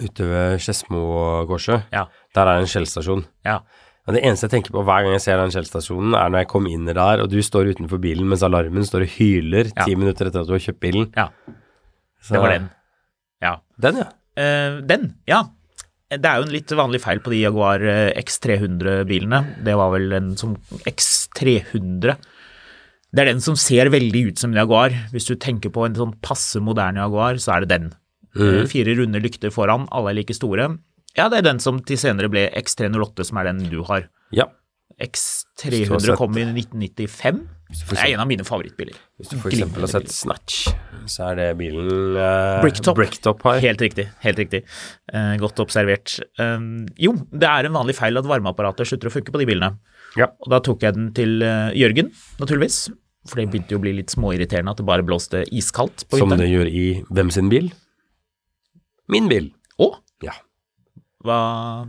[0.00, 1.88] ute ved Skedsmokorset.
[1.94, 2.06] Ja.
[2.34, 3.24] Der er en Shell-stasjon.
[3.46, 3.60] Ja.
[4.08, 6.48] Og det eneste jeg tenker på hver gang jeg ser den Shell-stasjonen, er når jeg
[6.48, 9.84] kommer inn der, og du står utenfor bilen mens alarmen står og hyler Ja.
[9.84, 11.10] ti minutter etter at du har kjøpt bilen.
[11.14, 11.28] Ja,
[12.22, 12.70] Så- det var den.
[13.44, 13.52] Ja.
[13.78, 14.08] Den, ja.
[14.38, 15.42] Uh, den, ja.
[16.10, 19.62] Det er jo en litt vanlig feil på de Jaguar eh, X300-bilene.
[19.62, 20.54] Det var vel en som
[20.88, 22.16] X300.
[23.12, 24.88] Det er den som ser veldig ut som en Jaguar.
[25.12, 27.90] Hvis du tenker på en sånn passe moderne Jaguar, så er det den.
[28.38, 28.64] Mm.
[28.72, 30.70] Fire runde lykter foran, alle er like store.
[31.18, 34.08] Ja, det er den som til senere ble X308, som er den du har.
[34.34, 34.48] Ja.
[34.98, 37.40] X300 Hvis du har kom i 1995.
[37.68, 38.96] Det er en av mine favorittbiler.
[39.20, 40.70] Hvis du for eksempel har sett Snatch,
[41.10, 42.96] så er det bilen uh, Bricktop.
[42.96, 43.60] Bricktop har.
[43.62, 44.06] Helt riktig.
[44.24, 44.62] helt riktig.
[45.12, 46.16] Uh, godt observert.
[46.40, 49.74] Uh, jo, det er en vanlig feil at varmeapparatet slutter å funke på de bilene.
[50.16, 50.30] Ja.
[50.40, 52.08] Og da tok jeg den til eh, Jørgen,
[52.40, 52.86] naturligvis.
[53.28, 56.32] For det begynte jo å bli litt småirriterende at det bare blåste iskaldt på Som
[56.38, 57.68] det gjør i hvem sin bil?
[59.12, 59.50] Min bil.
[59.78, 59.92] Å,
[60.24, 60.32] Ja.
[61.26, 61.38] Hva,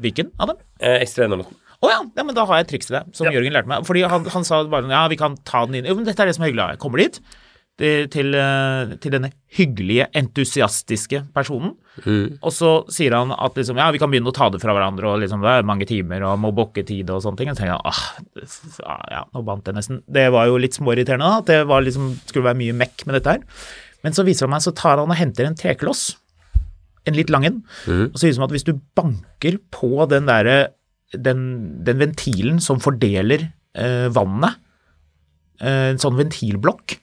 [0.01, 0.63] hvilken av dem?
[0.81, 1.49] Eh, X308.
[1.79, 3.35] Å ja, ja, men da har jeg et triks til deg, som Ja.
[3.37, 3.85] Jørgen lærte meg.
[3.87, 6.27] Fordi han, han sa bare ja, vi kan ta den inn Jo, men dette er
[6.27, 6.73] det som er hyggelig.
[6.75, 7.21] Jeg kommer dit
[7.79, 11.77] til, til, eh, til denne hyggelige, entusiastiske personen,
[12.43, 15.07] og så sier han at liksom, ja, vi kan begynne å ta det fra hverandre,
[15.07, 17.51] og liksom, det er mange timer, og må bokke tid og sånne ting.
[17.51, 18.01] Og så tenker jeg ah,
[18.83, 20.01] ah, ja, nå bandt jeg nesten.
[20.11, 23.19] Det var jo litt småirriterende, da, at det var liksom, skulle være mye mekk med
[23.21, 23.69] dette her.
[24.03, 26.09] Men så viser han meg, så tar han og henter en trekloss,
[27.07, 27.62] en litt lang en,
[28.09, 30.57] og så ut som at hvis du banker på den derre
[31.15, 31.39] den,
[31.85, 34.59] den ventilen som fordeler eh, vannet,
[35.62, 36.99] eh, en sånn ventilblokk,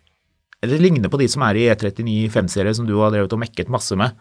[0.66, 3.68] det ligner på de som er i E39 5-serie som du har drevet og mekket
[3.72, 4.14] masse med.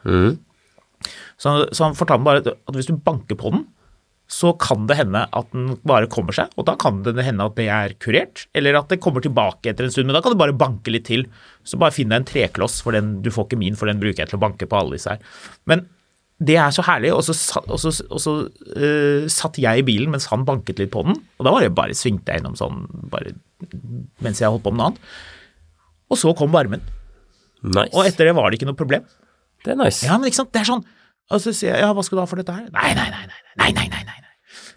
[1.38, 3.66] Så, så han fortalte bare at hvis du banker på den,
[4.32, 7.58] så kan det hende at den bare kommer seg, og da kan det hende at
[7.60, 10.40] det er kurert, eller at det kommer tilbake etter en stund, men da kan du
[10.40, 11.28] bare banke litt til.
[11.66, 14.24] Så bare finn deg en trekloss, for den, du får ikke min, for den bruker
[14.24, 15.22] jeg til å banke på alle disse her.
[15.70, 15.86] Men
[16.42, 20.12] det er så herlig, og så, og så, og så uh, satt jeg i bilen
[20.12, 22.82] mens han banket litt på den, og da var det bare svingte jeg innom sånn,
[23.14, 23.38] bare
[24.26, 25.14] mens jeg holdt på med noe annet.
[26.12, 26.82] Og så kom varmen,
[27.66, 27.94] Nice.
[27.94, 29.06] og etter det var det ikke noe problem.
[29.66, 30.04] Det er nice.
[30.06, 30.84] Ja, men ikke sant, det er sånn
[31.34, 32.68] og så sier jeg ja, hva skal du ha for dette her?
[32.74, 34.34] Nei, nei, nei, nei, nei, nei, nei, nei.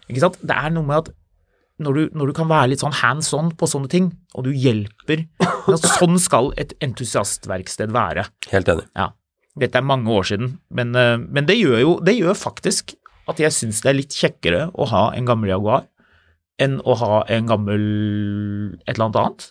[0.09, 0.39] Ikke sant?
[0.41, 1.11] Det er noe med at
[1.79, 4.51] når du, når du kan være litt sånn hands on på sånne ting, og du
[4.51, 5.23] hjelper
[5.69, 8.25] Sånn skal et entusiastverksted være.
[8.49, 8.87] Helt enig.
[8.97, 9.11] Ja.
[9.59, 12.95] Dette er mange år siden, men, eh, men det gjør jo det gjør faktisk
[13.29, 15.85] at jeg syns det er litt kjekkere å ha en gammel Jaguar
[16.59, 17.83] enn å ha en gammel
[18.81, 19.47] et eller annet annet.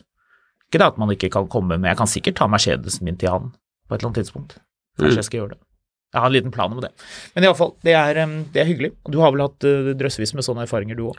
[0.68, 3.32] Ikke det at man ikke kan komme med Jeg kan sikkert ta Mercedesen min til
[3.32, 3.52] han
[3.88, 4.58] på et eller annet tidspunkt.
[4.98, 5.20] Kanskje mm.
[5.22, 5.61] jeg skal gjøre det.
[6.08, 6.90] Jeg har en liten plan om det.
[7.34, 8.20] Men iallfall, det, er,
[8.54, 8.94] det er hyggelig.
[9.12, 11.18] Du har vel hatt eh, drøssevis med sånne erfaringer, du òg.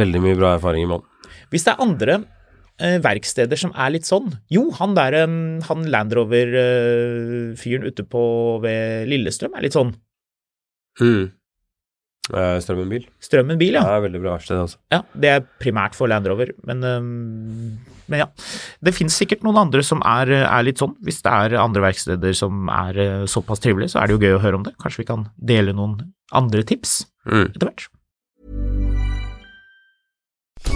[0.00, 1.04] Veldig mye bra erfaringer mann.
[1.52, 2.16] Hvis det er andre
[2.80, 5.18] eh, verksteder som er litt sånn Jo, han der
[5.66, 8.22] han Land Rover-fyren ute på
[8.64, 9.92] ved Lillestrøm er litt sånn.
[11.00, 11.28] Mm.
[12.30, 12.58] Eh.
[12.62, 12.88] Strømmen
[13.58, 13.86] bil, Det ja.
[13.96, 14.78] er veldig bra sted, altså.
[14.92, 15.00] ja.
[15.18, 16.84] Det er primært for Land Rover, men,
[18.06, 18.26] men ja.
[18.84, 20.94] Det finnes sikkert noen andre som er, er litt sånn.
[21.02, 24.36] Hvis det er andre verksteder som er eh, såpass trivelige, så er det jo gøy
[24.38, 24.76] å høre om det.
[24.82, 27.50] Kanskje vi kan dele noen andre tips Mm.
[27.52, 27.82] etter hvert.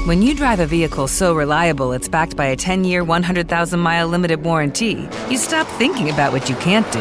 [0.07, 4.07] When you drive a vehicle so reliable it's backed by a 10 year, 100,000 mile
[4.07, 7.01] limited warranty, you stop thinking about what you can't do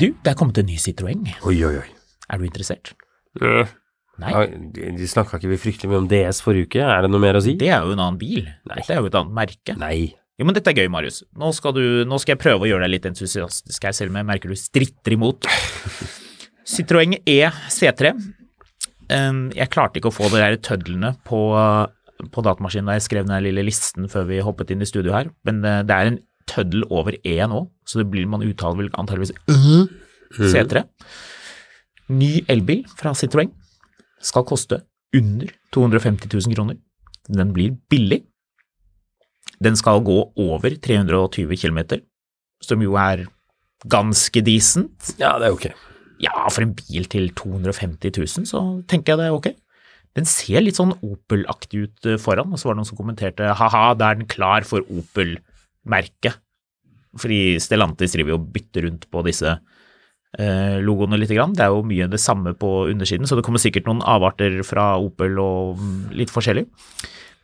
[0.00, 1.26] Du, det er kommet en ny Citroën.
[1.44, 1.88] Oi, oi, oi.
[2.32, 2.94] Er du interessert?
[3.36, 3.68] Øh.
[4.20, 4.30] Nei.
[4.32, 7.20] Ja, de de snakka ikke vi fryktelig mye om DS forrige uke, er det noe
[7.20, 7.52] mer å si?
[7.60, 8.46] Det er jo en annen bil.
[8.68, 8.78] Nei.
[8.78, 9.74] Dette er jo et annet merke.
[9.80, 9.98] Nei.
[10.40, 11.20] Jo, men dette er gøy, Marius.
[11.36, 14.16] Nå skal, du, nå skal jeg prøve å gjøre deg litt entusiastisk her, selv om
[14.22, 15.48] jeg merker du stritter imot.
[16.72, 17.36] Citroën E
[17.76, 18.14] C3.
[19.12, 21.42] Um, jeg klarte ikke å få de der tødlene på,
[22.32, 25.28] på datamaskinen da jeg skrev den lille listen før vi hoppet inn i studio her,
[25.44, 28.92] men uh, det er en tøddel over E nå, så det blir man uttaler vel
[28.98, 29.34] antageligvis
[30.52, 30.84] C3.
[32.10, 33.50] Ny elbil fra Citroën
[34.20, 34.82] skal koste
[35.16, 36.78] under 250 000 kroner.
[37.30, 38.24] Den blir billig.
[39.62, 42.00] Den skal gå over 320 km,
[42.64, 43.26] som jo er
[43.90, 45.14] ganske decent.
[45.20, 45.66] Ja, det er ok.
[46.20, 49.50] Ja, for en bil til 250 000, så tenker jeg det er ok.
[50.18, 53.52] Den ser litt sånn Opel-aktig ut eh, foran, og så var det noen som kommenterte
[53.56, 54.82] haha, da er den klar for
[55.84, 56.38] Opel-merket.
[57.18, 59.56] Fordi Stellantis driver jo og bytter rundt på disse
[60.38, 61.30] eh, logoene litt.
[61.34, 61.54] Grann.
[61.54, 64.92] Det er jo mye det samme på undersiden, så det kommer sikkert noen avarter fra
[65.00, 65.80] Opel og
[66.14, 66.66] litt forskjellig.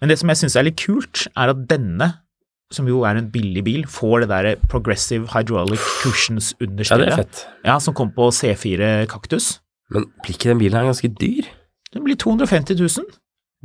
[0.00, 2.12] Men det som jeg syns er litt kult, er at denne,
[2.70, 7.12] som jo er en billig bil, får det der Progressive Hydraulic Ja, det Cushions-understellet.
[7.12, 7.46] er fett.
[7.64, 9.60] Ja, som kom på C4 Kaktus.
[9.90, 11.46] Men blir ikke den bilen her ganske dyr?
[11.94, 13.06] Den blir 250 000.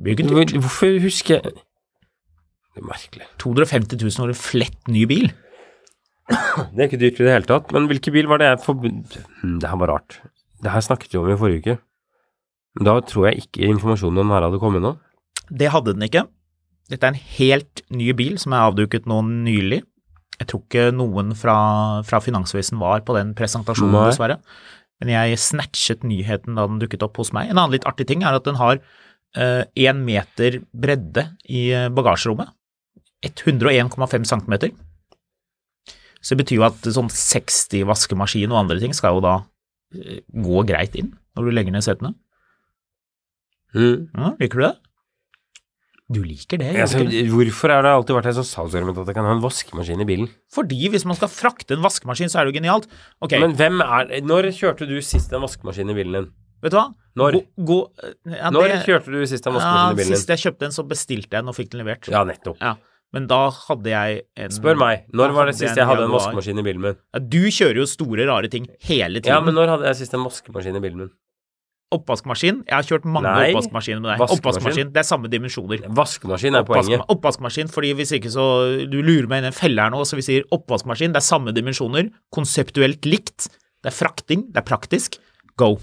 [0.01, 0.53] Blir ikke dyrt.
[0.53, 1.53] Hvorfor husker jeg
[2.71, 3.27] Det er merkelig.
[3.43, 5.31] 250 000 for en flett ny bil.
[6.71, 9.17] Det er ikke dyrt i det hele tatt, men hvilken bil var det jeg forbundet
[9.41, 10.19] hm, Det her var rart.
[10.63, 11.77] Det her snakket vi om i forrige uke.
[12.87, 14.93] Da tror jeg ikke informasjonen om her hadde kommet nå.
[15.51, 16.23] Det hadde den ikke.
[16.91, 19.81] Dette er en helt ny bil som er avduket nå nylig.
[20.39, 21.55] Jeg tror ikke noen fra,
[22.07, 24.07] fra Finansvesen var på den presentasjonen, Nei.
[24.13, 24.39] dessverre.
[25.01, 27.51] Men jeg snatchet nyheten da den dukket opp hos meg.
[27.51, 28.79] En annen litt artig ting er at den har
[29.75, 32.51] én meter bredde i eh, bagasjerommet.
[33.25, 34.55] 101,5 cm.
[36.21, 39.35] Så det betyr jo at sånn 60 vaskemaskin og andre ting skal jo da
[39.97, 41.13] eh, gå greit inn.
[41.37, 42.13] når du legger ned setene.
[43.73, 44.09] Mm.
[44.17, 44.73] Ja, liker du det?
[46.11, 49.15] Du liker det, gjør Altså, hvorfor har det alltid vært et sånt salgsargument at jeg
[49.15, 50.27] kan ha en vaskemaskin i bilen?
[50.51, 52.89] Fordi hvis man skal frakte en vaskemaskin, så er det jo genialt.
[53.23, 53.39] Okay.
[53.39, 56.29] Men hvem er Når kjørte du sist en vaskemaskin i bilen din?
[56.61, 56.89] vet du hva?
[57.17, 57.39] Når?
[57.39, 57.77] Gå, gå,
[58.35, 60.83] ja, Når det- kjørte du sist en ja, i bilen Sist jeg kjøpte en, så
[60.87, 62.11] bestilte jeg den og fikk den levert.
[62.11, 62.59] Ja, nettopp.
[62.59, 62.75] Ja,
[63.11, 65.01] Men da hadde jeg en Spør meg.
[65.11, 66.99] Når var det sist jeg hadde en vaskemaskin i bilen min?
[67.11, 69.33] Ja, Du kjører jo store, rare ting hele tiden.
[69.33, 71.11] Ja, men når hadde jeg sist en vaskemaskin i bilen min?
[71.91, 72.61] Oppvaskmaskin?
[72.69, 74.21] Jeg har kjørt mange Nei, oppvaskmaskiner med deg.
[74.37, 75.81] Oppvaskmaskin, Det er samme dimensjoner.
[75.91, 77.03] Vaskemaskin er poenget.
[77.11, 78.45] Oppvaskmaskin, fordi hvis ikke så
[78.87, 81.27] Du lurer meg inn i en felle her nå, så vi sier oppvaskmaskin, det er
[81.27, 83.49] samme dimensjoner, konseptuelt likt,
[83.83, 85.19] det er frakting, det er praktisk.
[85.59, 85.73] Go.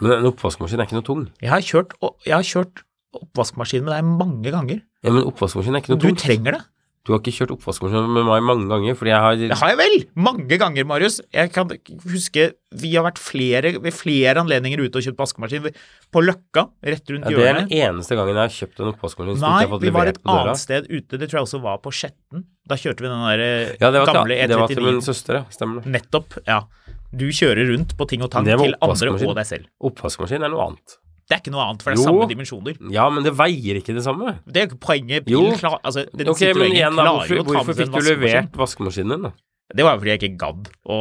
[0.00, 1.22] Men en oppvaskmaskin er ikke noe tung.
[1.38, 1.94] Jeg har kjørt,
[2.26, 2.82] jeg har kjørt
[3.14, 4.82] oppvaskmaskin med deg mange ganger.
[5.02, 6.62] Ja, men oppvaskmaskin er ikke noe Du trenger det.
[7.02, 9.78] Du har ikke kjørt oppvaskmaskin med meg mange ganger, fordi jeg har Det har jeg
[9.80, 9.94] vel!
[10.22, 11.16] Mange ganger, Marius.
[11.34, 11.72] Jeg kan
[12.06, 15.66] huske vi har vært flere, ved flere anledninger ute og kjøpt vaskemaskin.
[16.14, 19.34] På Løkka, rett rundt ja, Det er den eneste gangen jeg har kjøpt en oppvaskmaskin
[19.34, 21.18] som Nei, ikke har fått vi var et annet sted ute.
[21.18, 22.46] Det tror jeg også var på Skjetten.
[22.70, 23.44] Da kjørte vi den der
[23.82, 25.06] Ja, det var, gamle til, det var til min E39.
[25.10, 25.44] søster, ja.
[25.58, 25.96] Stemmer det.
[25.98, 26.62] Nettopp, ja.
[27.10, 29.66] Du kjører rundt på ting og tang til andre og deg selv.
[29.90, 31.01] Oppvaskmaskin er noe annet.
[31.32, 32.08] Det er ikke noe annet, for det er Jo.
[32.10, 32.76] samme dimensjoner.
[32.92, 34.34] Ja, men det veier ikke det samme.
[34.44, 35.24] Det er jo ikke poenget.
[35.24, 39.22] Bilen klar, altså, den okay, men igjen da, hvorfor, hvorfor fikk du levert vaskemaskinen din,
[39.30, 39.32] da?
[39.72, 40.98] Det var jo fordi jeg ikke gadd å,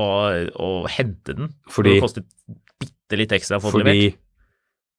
[0.56, 1.50] å hente den.
[1.68, 2.28] Fordi- Det kostet
[2.80, 4.20] bitte litt ekstra å få den Fordi levert.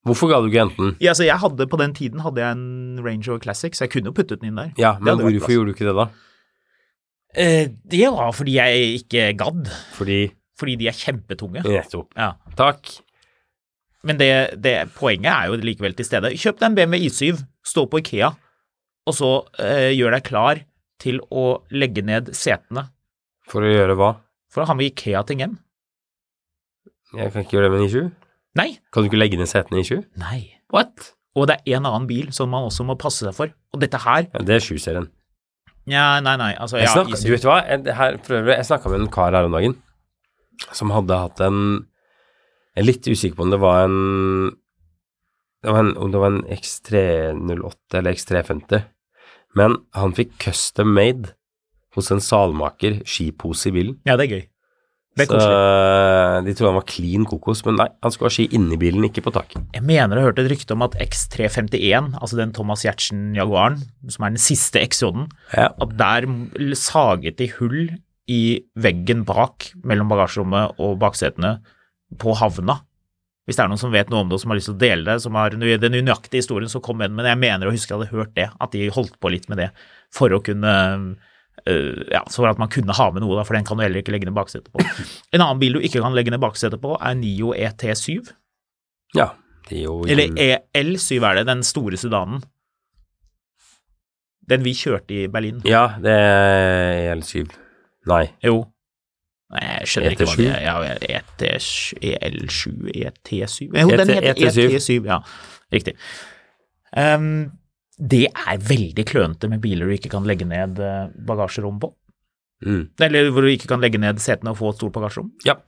[0.05, 0.97] Hvorfor ga du ikke hente den?
[1.01, 3.90] Ja, altså, jeg hadde, på den tiden hadde jeg en Range Rover Classic, så jeg
[3.95, 4.73] kunne jo puttet den inn der.
[4.77, 6.09] Ja, men hvorfor gjorde du ikke det, da?
[7.35, 9.71] Eh, det var fordi jeg ikke gadd.
[9.97, 10.21] Fordi
[10.61, 11.62] Fordi de er kjempetunge.
[11.64, 12.11] Nettopp.
[12.14, 12.35] Ja.
[12.59, 12.90] Takk.
[14.02, 16.32] Men det, det poenget er jo likevel til stede.
[16.34, 18.32] Kjøp deg en BMW I7, stå på Ikea,
[19.06, 19.28] og så
[19.62, 20.62] eh, gjør deg klar
[21.02, 22.88] til å legge ned setene
[23.50, 24.12] For å gjøre hva?
[24.52, 25.54] for å ha med Ikea-ting hjem.
[27.16, 28.10] Jeg kan ikke gjøre det med en I7.
[28.60, 28.68] Nei.
[28.92, 30.02] Kan du ikke legge ned setene i I7?
[30.20, 30.40] Nei.
[30.74, 31.12] What?
[31.38, 33.52] Og det er en annen bil som man også må passe seg for.
[33.72, 35.08] Og dette her Ja, det er 7-serien.
[35.88, 37.24] Ja, nei, nei, altså Jeg ja, I7.
[37.26, 39.78] du vet hva, jeg, her, for øvrig, jeg snakka med en kar her om dagen
[40.76, 41.56] som hadde hatt en
[42.76, 43.98] Jeg er litt usikker på om det var en
[45.62, 48.80] det var en, om det var en X308 eller X350,
[49.58, 51.35] men han fikk custom made
[51.94, 53.98] hos en salmaker skipose i bilen.
[54.08, 54.42] Ja, det er gøy.
[55.12, 56.44] Det er Så koselig.
[56.48, 59.22] de trodde han var clean kokos, men nei, han skulle ha ski inni bilen, ikke
[59.26, 59.61] på taket.
[59.76, 63.76] Jeg mener jeg hørte et rykte om at X351, altså den Thomas Giertsen Jaguaren,
[64.08, 65.68] som er den siste XJ-en, Ja.
[65.78, 66.26] at der
[66.74, 67.90] saget de hull
[68.26, 71.61] i veggen bak, mellom bagasjerommet og baksetene,
[72.20, 72.81] på havna.
[73.46, 74.83] Hvis det er noen som vet noe om det og som har lyst til å
[74.83, 77.18] dele det, som har den unøyaktige historien, så kom med den.
[77.18, 79.64] Men jeg mener å huske jeg hadde hørt det, at de holdt på litt med
[79.64, 79.70] det
[80.14, 80.72] for å kunne
[81.68, 84.01] Uh, ja, så at man kunne ha med noe, da, for den kan du heller
[84.01, 84.83] ikke legge ned baksetet på.
[85.37, 88.33] En annen bil du ikke kan legge ned baksetet på, er Nio ET7.
[89.18, 89.29] ja.
[89.68, 90.33] Det er jo Eller
[90.75, 92.42] EL7 er det, den store Sudanen.
[94.51, 95.61] Den vi kjørte i Berlin.
[95.68, 97.53] Ja, det er EL7.
[98.11, 98.25] Nei.
[98.42, 98.64] Jo.
[99.52, 100.60] Jeg skjønner ikke hva det er.
[100.64, 100.76] Ja,
[101.18, 101.42] ET,
[102.00, 104.76] EL7, ET7 Jo, den heter ET7.
[104.78, 105.18] ET7, ja.
[105.72, 105.96] Riktig.
[106.96, 107.50] Um,
[108.00, 111.92] det er veldig klønete med biler du ikke kan legge ned eh, bagasjerom på.
[112.64, 112.86] Mm.
[113.04, 115.30] Eller hvor du ikke kan legge ned setene og få et stort bagasjerom.
[115.46, 115.58] Ja.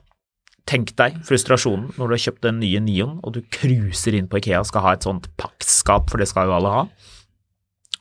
[0.65, 4.41] Tenk deg frustrasjonen når du har kjøpt den nye Nion, og du cruiser inn på
[4.41, 6.87] Ikea og skal ha et sånt pakkskap, for det skal jo alle ha.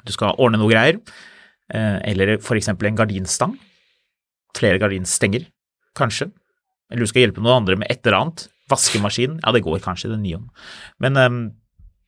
[0.08, 1.02] Du skal ordne noe greier,
[1.74, 3.58] eh, eller eksempel en gardinstang.
[4.56, 5.50] Flere gardinstenger,
[5.98, 6.30] kanskje.
[6.92, 8.48] Eller du skal hjelpe noen andre med et eller annet.
[8.72, 10.46] Vaskemaskin, ja det går kanskje det den Nion.
[11.04, 11.42] Men um,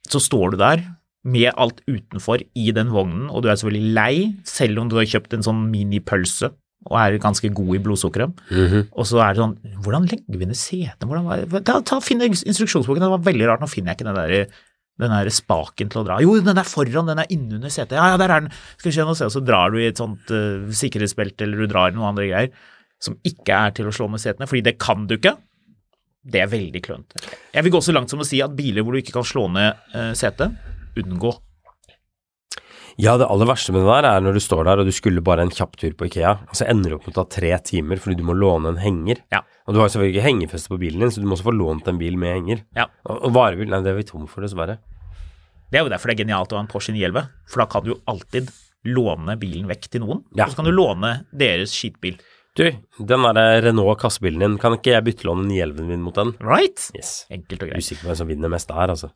[0.09, 0.83] så står du der
[1.25, 4.13] med alt utenfor i den vognen, og du er selvfølgelig lei,
[4.45, 6.51] selv om du har kjøpt en sånn minipølse
[6.85, 8.43] og er ganske god i blodsukkeret.
[8.51, 8.85] Mhm.
[8.93, 11.63] Og så er det sånn Hvordan legger vi ned setene?
[11.65, 13.01] Ta, ta, Finn instruksjonsboken.
[13.01, 13.63] Det var veldig rart.
[13.63, 14.53] Nå finner jeg ikke den der,
[15.01, 16.19] den der spaken til å dra.
[16.21, 17.97] Jo, den er foran, den er innunder setet.
[17.97, 18.53] Ja, ja, der er den.
[18.77, 19.25] Skal vi se nå, se.
[19.25, 22.29] Og så drar du i et sånt uh, sikkerhetsbelte, eller du drar i noen andre
[22.29, 22.53] greier
[23.01, 25.35] som ikke er til å slå med setene, fordi det kan du ikke.
[26.25, 27.21] Det er veldig klønete.
[27.53, 29.45] Jeg vil gå så langt som å si at biler hvor du ikke kan slå
[29.53, 30.55] ned uh, setet,
[30.97, 31.35] unngå.
[32.97, 35.19] Ja, det aller verste med det der er når du står der og du skulle
[35.25, 37.51] bare en kjapp tur på Ikea, og så ender du opp med å ta tre
[37.67, 39.19] timer fordi du må låne en henger.
[39.35, 39.41] Ja.
[39.67, 41.89] Og du har selvfølgelig ikke hengefeste på bilen din, så du må også få lånt
[41.91, 42.61] en bil med henger.
[42.77, 42.87] Ja.
[43.03, 44.77] Og, og varebil, nei, det er vi tom for, dessverre.
[45.73, 47.83] Det er jo derfor det er genialt å ha en Porsche 911, for da kan
[47.83, 48.53] du jo alltid
[48.87, 50.45] låne bilen vekk til noen, Ja.
[50.45, 52.15] og så kan du låne deres skitbil.
[52.55, 52.63] Du,
[53.11, 56.31] den der Renault kassebilen din, kan ikke jeg bytte lånen i elven min mot den?
[56.39, 56.79] Right?
[56.95, 57.25] Yes.
[57.33, 57.83] Enkelt og greit.
[57.83, 59.11] Usikker på hvem som vinner mest der, altså.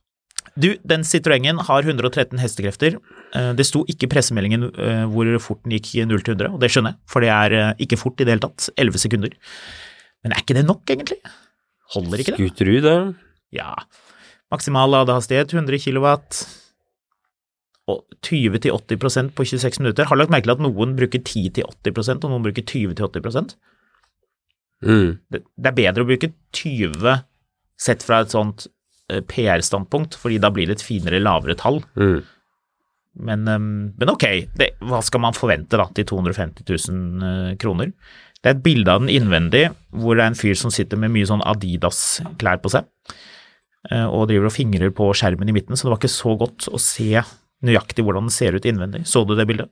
[0.60, 2.98] Du, den Citroengen har 113 hestekrefter.
[3.36, 6.60] Eh, Det sto ikke i pressemeldingen eh, hvor fort den gikk 0 til 100, og
[6.64, 8.70] det skjønner jeg, for det er eh, ikke fort i det hele tatt.
[8.76, 9.36] 11 sekunder.
[10.26, 11.20] Men er ikke det nok, egentlig?
[11.96, 12.42] Holder ikke det?
[12.42, 12.98] Scooterud, det.
[13.56, 13.72] Ja.
[14.52, 16.12] Maksimal ladehastighet 100 kW.
[17.90, 20.08] Og 20-80% på 26 minutter.
[20.10, 23.56] Har lagt merke til at noen bruker 10-80% og noen bruker 20-80
[24.80, 25.18] Mm.
[25.28, 27.18] det, det er bedre å bruke 20
[27.80, 28.68] sett fra et sånt
[29.12, 31.82] eh, PR-standpunkt, fordi da blir det et finere, lavere tall.
[32.00, 32.22] Mm.
[33.20, 33.70] Men, ehm,
[34.00, 34.26] men ok,
[34.60, 37.92] det, hva skal man forvente da til 250 000 eh, kroner?
[38.40, 41.12] Det er et bilde av den innvendig, hvor det er en fyr som sitter med
[41.12, 42.88] mye sånn Adidas-klær på seg,
[43.92, 46.70] eh, og driver og fingrer på skjermen i midten, så det var ikke så godt
[46.72, 47.12] å se
[47.66, 49.06] nøyaktig hvordan den ser ut innvendig.
[49.10, 49.72] Så du det bildet?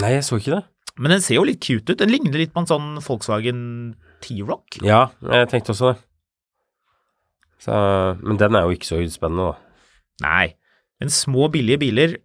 [0.00, 0.64] Nei, jeg så ikke det.
[0.94, 1.98] Men den ser jo litt cute ut.
[1.98, 3.60] Den ligner litt på en sånn Volkswagen
[4.22, 4.78] T-Rock.
[4.86, 5.98] Ja, jeg tenkte også det.
[7.64, 7.74] Så,
[8.20, 9.60] men den er jo ikke så utspennende, da.
[10.24, 10.46] Nei,
[11.02, 12.16] men små, billige biler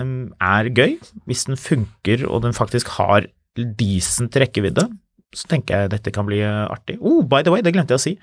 [0.00, 0.96] um, er gøy
[1.28, 4.86] hvis den funker og den faktisk har decent rekkevidde.
[5.34, 6.96] Så tenker jeg dette kan bli uh, artig.
[7.02, 8.14] Oh, by the way, det glemte jeg å si.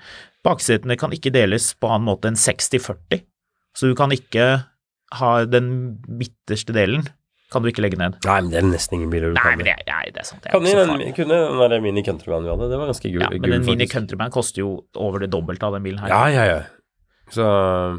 [0.46, 3.22] Baksetene kan ikke deles på annen måte enn 60-40.
[3.76, 4.48] Så du kan ikke
[5.18, 5.68] ha den
[6.08, 7.04] midterste delen
[7.52, 8.14] kan du ikke legge ned.
[8.24, 9.74] Nei, men det er nesten ingen biler du Nei, kan men det.
[9.84, 10.40] nei, det er sant.
[10.46, 13.20] Det er den, kunne den der Mini Countryman vi hadde, det var ganske gul.
[13.20, 16.14] Ja, men gul en Mini Countryman koster jo over det dobbelte av den bilen her.
[16.14, 16.62] Ja, ja, ja.
[17.32, 17.44] Så,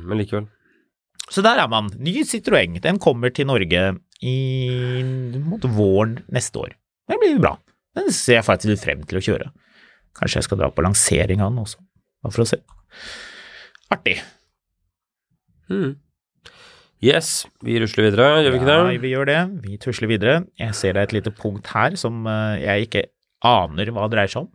[0.09, 0.47] men likevel.
[1.29, 1.91] Så der er man.
[2.01, 2.79] Ny Citroën.
[2.83, 3.83] Den kommer til Norge
[4.25, 4.33] i
[5.43, 6.73] mot våren neste år.
[7.09, 7.55] Det blir bra.
[7.97, 9.51] Den ser jeg faktisk litt frem til å kjøre.
[10.17, 11.79] Kanskje jeg skal dra på lansering av den også,
[12.21, 12.59] bare for å se.
[13.93, 14.17] Artig.
[15.71, 15.95] Mm.
[17.03, 17.29] Yes,
[17.65, 18.79] vi rusler videre, gjør vi ikke det?
[18.87, 19.39] Nei, vi gjør det.
[19.65, 20.35] Vi tusler videre.
[20.61, 23.01] Jeg ser det er et lite punkt her som eh, jeg ikke
[23.43, 24.51] aner hva det dreier seg om.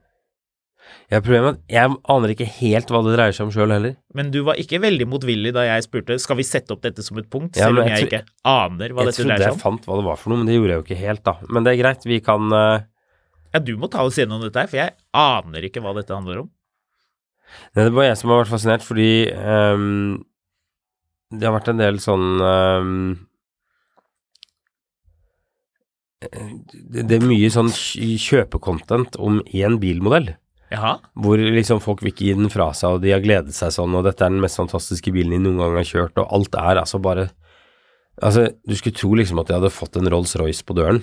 [1.13, 3.97] Ja, problemet er at jeg aner ikke helt hva det dreier seg om sjøl heller.
[4.17, 7.21] Men du var ikke veldig motvillig da jeg spurte skal vi sette opp dette som
[7.21, 9.33] et punkt, Ja, selv om jeg jeg ikke aner hva dette dreier seg om.
[9.33, 11.01] jeg trodde jeg fant hva det var for noe, men det gjorde jeg jo ikke
[11.03, 11.35] helt, da.
[11.53, 12.87] Men det er greit, vi kan uh...
[13.53, 16.47] Ja, du må ta oss gjennom dette her, for jeg aner ikke hva dette handler
[16.47, 16.49] om.
[17.73, 20.19] Nei, det bare jeg som har vært fascinert, fordi ehm,
[21.31, 22.93] det har vært en del sånn eh,
[26.25, 30.33] det, det er mye sånn kjøpekontent om én bilmodell,
[30.73, 30.97] Jaha.
[31.15, 33.95] hvor liksom folk vil ikke gi den fra seg, og de har gledet seg sånn,
[33.95, 36.83] og dette er den mest fantastiske bilen de noen gang har kjørt, og alt er
[36.85, 37.29] altså bare
[38.19, 40.97] Altså, du skulle tro liksom at de hadde fått en Rolls-Royce på døren.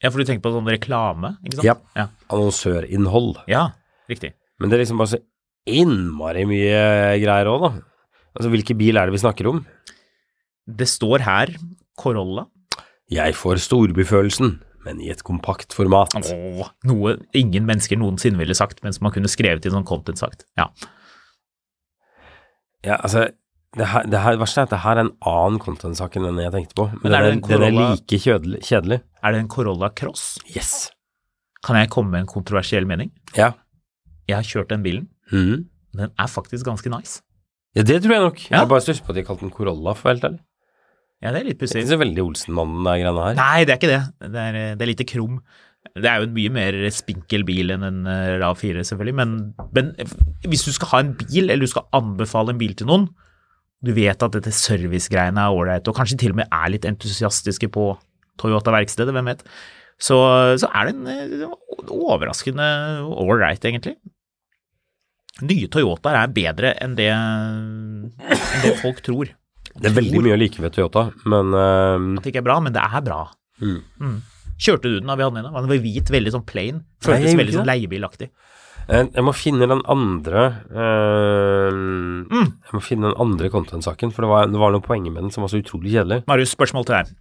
[0.00, 1.66] Ja, for du tenker på sånn reklame, ikke sant?
[1.66, 1.74] Ja.
[1.92, 3.42] Ja, Annonsørinnhold.
[3.52, 3.66] ja
[4.08, 4.30] riktig.
[4.56, 5.18] Men det er liksom bare så
[5.68, 6.80] innmari mye
[7.20, 7.70] greier òg, da.
[8.36, 9.62] Altså, hvilken bil er det vi snakker om?
[10.68, 11.54] Det står her
[11.98, 12.46] Corolla.
[13.10, 16.12] Jeg får storbyfølelsen, men i et kompakt format.
[16.20, 20.44] Åh, noe ingen mennesker noensinne ville sagt, men som man kunne skrevet i sånn content-sagt.
[20.60, 20.68] Ja.
[22.84, 23.24] Ja, altså,
[23.76, 26.42] det, her, det her, verste er at det her er en annen content-sak enn den
[26.44, 26.86] jeg tenkte på.
[26.92, 28.60] Men, Men er den, det en den er like kjedelig.
[28.68, 29.00] kjedelig.
[29.24, 30.26] Er det en Corolla Cross?
[30.54, 30.74] Yes.
[31.66, 33.10] Kan jeg komme med en kontroversiell mening?
[33.36, 33.52] Ja.
[34.28, 35.08] Jeg har kjørt den bilen.
[35.32, 35.66] Mhm.
[35.98, 37.22] Den er faktisk ganske nice.
[37.78, 38.44] Ja, det tror jeg nok.
[38.48, 38.60] Ja.
[38.62, 40.42] Jeg bare stusser på at de kalte den Corolla, for å være helt ærlig.
[41.18, 41.80] Ja, det er litt pussig.
[41.82, 43.38] ikke så veldig Olsenmannen, de greiene her.
[43.38, 44.02] Nei, det er ikke det.
[44.34, 45.40] Det er, det er lite krum.
[45.98, 49.32] Det er jo en mye mer spinkel bil enn en eh, RAV 4, selvfølgelig, men,
[49.74, 49.90] men
[50.50, 53.08] hvis du skal ha en bil, eller du skal anbefale en bil til noen,
[53.82, 57.70] du vet at dette servicegreiene er ålreit, og kanskje til og med er litt entusiastiske
[57.74, 57.92] på
[58.42, 59.42] Toyota-verkstedet, hvem vet,
[59.98, 60.18] så,
[60.60, 62.68] så er det en eh, overraskende
[63.08, 63.96] ålreit, egentlig.
[65.46, 69.30] Nye Toyotaer er bedre enn det, enn det folk tror.
[69.78, 72.58] Det er veldig mye å like ved Toyota, men uh, At det ikke er bra,
[72.64, 73.20] men det er bra.
[73.62, 74.18] Mm.
[74.58, 75.52] Kjørte du den da vi hadde den?
[75.54, 76.80] Den var hvit, veldig sånn plain.
[77.04, 78.30] Føltes Nei, veldig sånn leiebilaktig.
[78.88, 82.48] eh, jeg må finne den andre ehm, Mm.
[82.66, 85.30] Jeg må finne den andre content-saken, for det var, det var noen poenger med den
[85.34, 86.24] som var så utrolig kjedelig.
[86.28, 87.14] Marius, spørsmål til deg.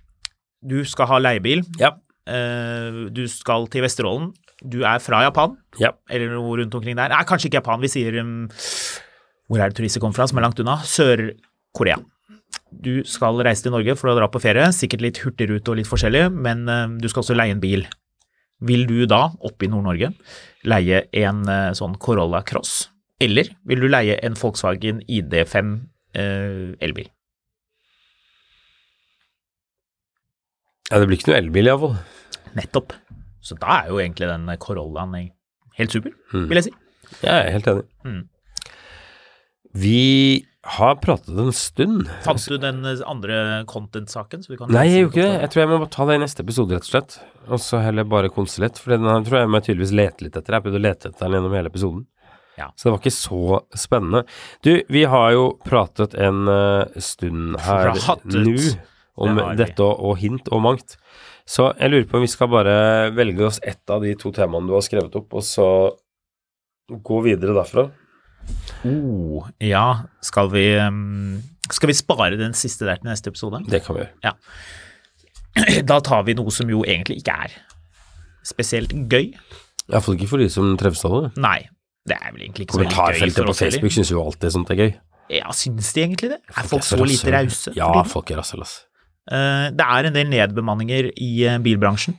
[0.68, 1.62] Du skal ha leiebil.
[1.80, 1.94] Ja.
[2.28, 4.34] Eh, du skal til Vesterålen.
[4.66, 5.92] Du er fra Japan, Ja.
[6.10, 7.10] eller noe rundt omkring der.
[7.14, 7.82] Nei, kanskje ikke Japan.
[7.82, 8.48] Vi sier um,
[9.48, 10.80] Hvor er det turister kommer fra, som er langt unna?
[10.84, 12.00] Sør-Korea.
[12.74, 14.66] Du skal reise til Norge for å dra på ferie.
[14.76, 17.86] Sikkert litt hurtigrute og litt forskjellig, men uh, du skal også leie en bil.
[18.66, 20.10] Vil du da, oppe i Nord-Norge,
[20.66, 22.90] leie en uh, sånn Corolla Cross?
[23.22, 25.72] Eller vil du leie en Volkswagen ID5
[26.18, 27.08] uh, elbil?
[30.88, 31.98] ja, det blir ikke noe elbil iallfall.
[32.58, 32.94] Nettopp.
[33.42, 35.14] Så da er jo egentlig den Corollaen
[35.78, 36.48] helt super, Mm.
[36.50, 36.74] vil jeg si.
[37.24, 37.86] Jeg er helt enig.
[38.04, 38.24] Mm.
[39.78, 42.08] Vi har pratet en stund.
[42.26, 44.44] Fant du den andre content-saken?
[44.44, 45.42] så vi kan Nei, jeg gjorde ikke det.
[45.42, 47.18] Jeg tror jeg må ta det i neste episode, rett og slett.
[47.48, 50.26] Og så heller bare konse litt, for den her tror jeg må jeg tydeligvis lete
[50.28, 50.58] litt etter.
[50.58, 52.06] Jeg prøvde å lete etter den gjennom hele episoden.
[52.58, 52.72] Ja.
[52.76, 53.42] Så det var ikke så
[53.78, 54.24] spennende.
[54.66, 58.56] Du, vi har jo pratet en eh, stund her nå
[59.18, 60.98] om Det dette og hint og mangt.
[61.48, 62.76] Så jeg lurer på om vi skal bare
[63.16, 65.68] velge oss ett av de to temaene du har skrevet opp, og så
[66.92, 67.88] gå videre derfra.
[68.88, 73.60] Oh, ja, skal vi um, Skal vi spare den siste der til neste episode?
[73.68, 74.36] Det kan vi gjøre.
[75.90, 77.56] Da tar vi noe som jo egentlig ikke er
[78.48, 79.34] spesielt gøy.
[79.90, 81.32] Iallfall ikke for de som treffes av det.
[81.44, 81.60] Nei,
[82.08, 83.56] det er vel egentlig ikke så gøy Kommentarfeltet på.
[83.58, 84.92] Facebook syns jo alltid sånt er gøy.
[85.34, 86.40] Ja, syns de egentlig det?
[86.54, 87.74] Er folk er så lite rause?
[87.76, 88.78] Ja, folk er rasshøl, ass.
[89.32, 92.16] Eh, Det er en del nedbemanninger i eh, bilbransjen.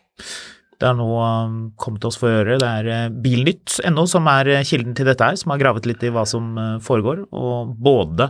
[0.79, 2.59] Det har nå um, kommet oss for øre.
[2.61, 6.13] Det er eh, Bilnytt.no som er kilden til dette her, som har gravet litt i
[6.15, 6.53] hva som
[6.85, 7.25] foregår.
[7.35, 8.29] Og både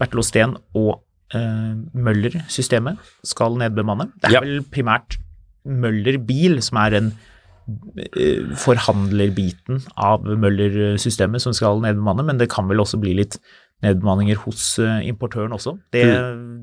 [0.00, 1.00] Bertil Osten og
[1.32, 4.10] Møller-systemet skal nedbemanne.
[4.20, 4.40] Det er Ja.
[4.44, 5.16] vel primært
[5.64, 12.82] Møller Bil som er eh, forhandlerbiten av Møller-systemet som skal nedbemanne, men det kan vel
[12.84, 13.38] også bli litt
[13.82, 14.74] nedbemanninger hos
[15.08, 15.78] importøren også.
[15.90, 16.04] Det,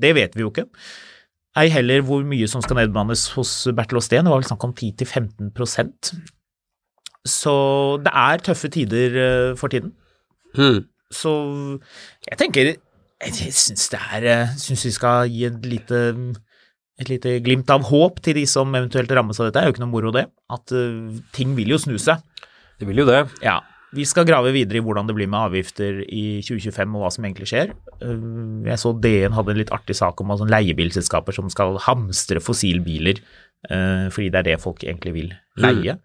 [0.00, 0.68] det vet vi jo ikke.
[1.58, 4.26] Ei heller hvor mye som skal nedbemannes hos Bertil Osten.
[4.26, 6.12] Det var vel snakk om 10-15%
[7.26, 7.54] Så
[8.04, 9.92] det er tøffe tider eh, for tiden.
[10.54, 10.84] Hmm.
[11.10, 11.32] Så
[12.28, 16.00] jeg tenker Jeg syns det er eh, Syns vi skal gi et lite
[17.00, 19.56] et lite glimt av håp til de som eventuelt rammes av dette.
[19.56, 20.26] Det er jo ikke noe moro, det.
[20.52, 22.20] At eh, ting vil jo snu seg.
[22.76, 23.22] Det vil jo det.
[23.40, 23.56] Ja.
[23.96, 27.26] Vi skal grave videre i hvordan det blir med avgifter i 2025 og hva som
[27.26, 27.72] egentlig skjer.
[28.02, 32.42] Uh, Jeg så DN hadde en litt artig sak om altså leiebilselskaper som skal hamstre
[32.44, 33.22] fossilbiler,
[33.72, 35.98] uh, fordi det er det folk egentlig vil leie.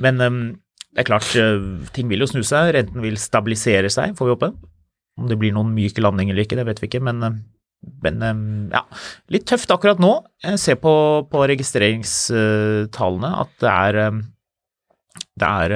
[0.00, 0.42] Men um,
[0.92, 1.28] det er klart,
[1.96, 4.52] ting vil jo snu seg, renten vil stabilisere seg, får vi håpe.
[5.20, 7.20] Om det blir noen myk landing eller ikke, det vet vi ikke, men,
[8.04, 8.26] men
[8.72, 8.82] ja,
[9.32, 10.14] litt tøft akkurat nå.
[10.44, 10.92] Jeg ser på,
[11.32, 14.00] på registreringstallene at det er
[15.40, 15.74] det er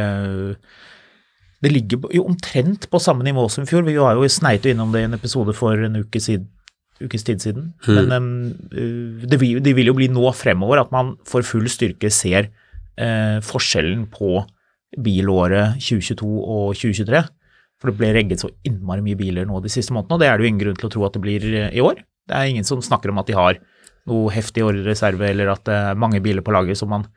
[1.66, 3.82] det ligger jo omtrent på samme nivå som i fjor.
[3.86, 6.46] Vi var jo sneit innom det i en episode for en uke siden,
[7.02, 7.72] ukes tid siden.
[7.88, 8.28] Men um,
[9.26, 12.52] det, vil, det vil jo bli nå fremover at man for full styrke ser
[13.02, 14.44] uh, forskjellen på
[15.02, 17.24] bilåret 2022 og 2023.
[17.82, 20.38] For det ble regget så innmari mye biler nå de siste månedene, og det er
[20.38, 22.04] det jo ingen grunn til å tro at det blir uh, i år.
[22.26, 23.58] Det er ingen som snakker om at de har
[24.06, 27.10] noe heftig ordrereserve, eller at det er mange biler på lager som man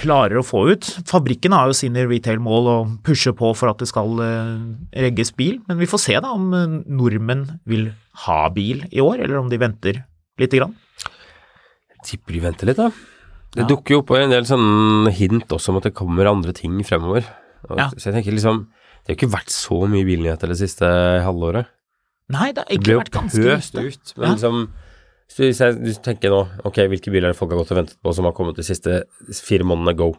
[0.00, 0.84] klarer å få ut.
[1.08, 4.54] Fabrikken har jo sine retail-mål og pusher på for at det skal eh,
[5.06, 7.88] regges bil, men vi får se da om eh, nordmenn vil
[8.26, 10.02] ha bil i år, eller om de venter
[10.40, 10.74] lite grann.
[12.06, 12.90] Tipper de venter litt, da.
[13.56, 13.68] Det Ja.
[13.70, 17.24] dukker jo opp en del sånn hint også om at det kommer andre ting fremover.
[17.70, 17.88] Ja.
[17.96, 18.66] Så jeg tenker liksom
[19.06, 20.84] Det har ikke vært så mye bilnyheter det siste
[21.22, 21.66] halvåret.
[22.28, 24.14] Nei, det har ikke vært ganske Det ble jo pøst ut.
[24.18, 24.34] Men Ja.
[24.34, 24.68] liksom
[25.30, 27.98] så Hvis jeg hvis tenker nå Ok, hvilke biler er folk har gått og ventet
[28.02, 29.02] på som har kommet de siste
[29.42, 29.96] fire månedene?
[29.98, 30.12] Go.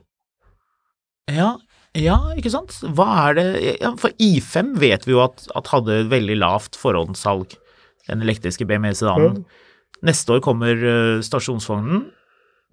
[1.32, 1.56] Ja,
[1.98, 2.76] ja, ikke sant?
[2.96, 3.46] Hva er det
[3.82, 7.56] ja, For I5 vet vi jo at, at hadde veldig lavt forhåndssalg,
[8.08, 9.42] den elektriske BMW sedanen.
[10.06, 12.06] Neste år kommer uh, stasjonsvognen.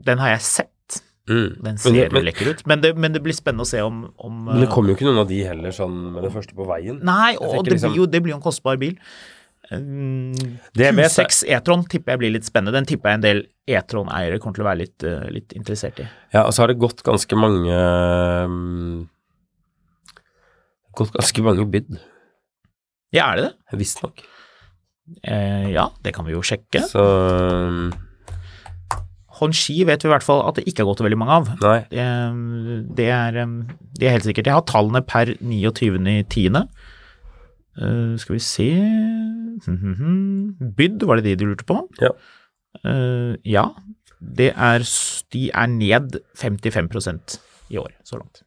[0.05, 0.99] Den har jeg sett.
[1.31, 1.55] Mm.
[1.65, 2.67] Den ser jo men- lekker ut.
[2.69, 4.99] Men det, men det blir spennende å se om, om Men det eh, kommer jo
[4.99, 7.01] ikke noen av de heller sånn med det første på veien.
[7.01, 8.99] Nei, og tenker det liksom- blir jo, det blir jo en kostbar bil.
[9.71, 12.75] Er- Q6 E-tron tipper jeg blir litt spennende.
[12.77, 16.09] Den tipper jeg en del E-tron-eiere kommer til å være litt, eh, litt interessert i.
[16.35, 17.79] Ja, og så har det gått ganske mange
[18.45, 19.09] um,
[20.95, 21.89] Gått ganske mange bid,
[23.15, 23.79] Ja, er det det?
[23.81, 24.21] visstnok.
[25.27, 26.85] Eh, ja, det kan vi jo sjekke.
[26.87, 27.03] Så
[29.41, 31.49] Honshi vet vi i hvert fall at det ikke har gått veldig mange av.
[31.65, 31.79] Nei.
[31.91, 32.05] Det,
[33.01, 33.41] det, er,
[33.99, 34.47] det er helt sikkert.
[34.47, 36.61] Jeg har tallene per 29.10.
[37.75, 38.69] Uh, skal vi se
[40.79, 41.81] Byd, var det de du lurte på?
[42.03, 42.13] Ja.
[42.85, 43.69] Uh, ja.
[44.25, 44.85] Det er,
[45.35, 47.39] de er ned 55%
[47.75, 48.43] i år, så langt.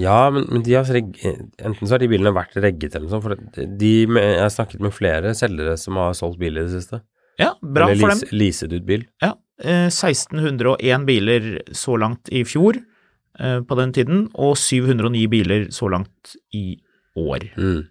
[0.00, 3.26] Ja, men, men de har enten så har de bilene vært regget eller noe sånt.
[3.26, 7.02] For de, jeg har snakket med flere selgere som har solgt biler i det siste.
[7.40, 8.38] Ja, bra eller for leas- dem.
[8.40, 9.04] leaset ut bil.
[9.24, 15.68] Ja, eh, 1601 biler så langt i fjor eh, på den tiden, og 709 biler
[15.74, 16.78] så langt i
[17.20, 17.50] år.
[17.60, 17.82] Mm.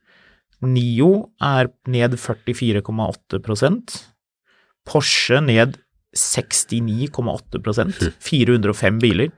[0.61, 3.95] Nio er ned 44,8%
[4.85, 5.77] Porsche ned
[6.17, 9.29] 69,8% 405 biler.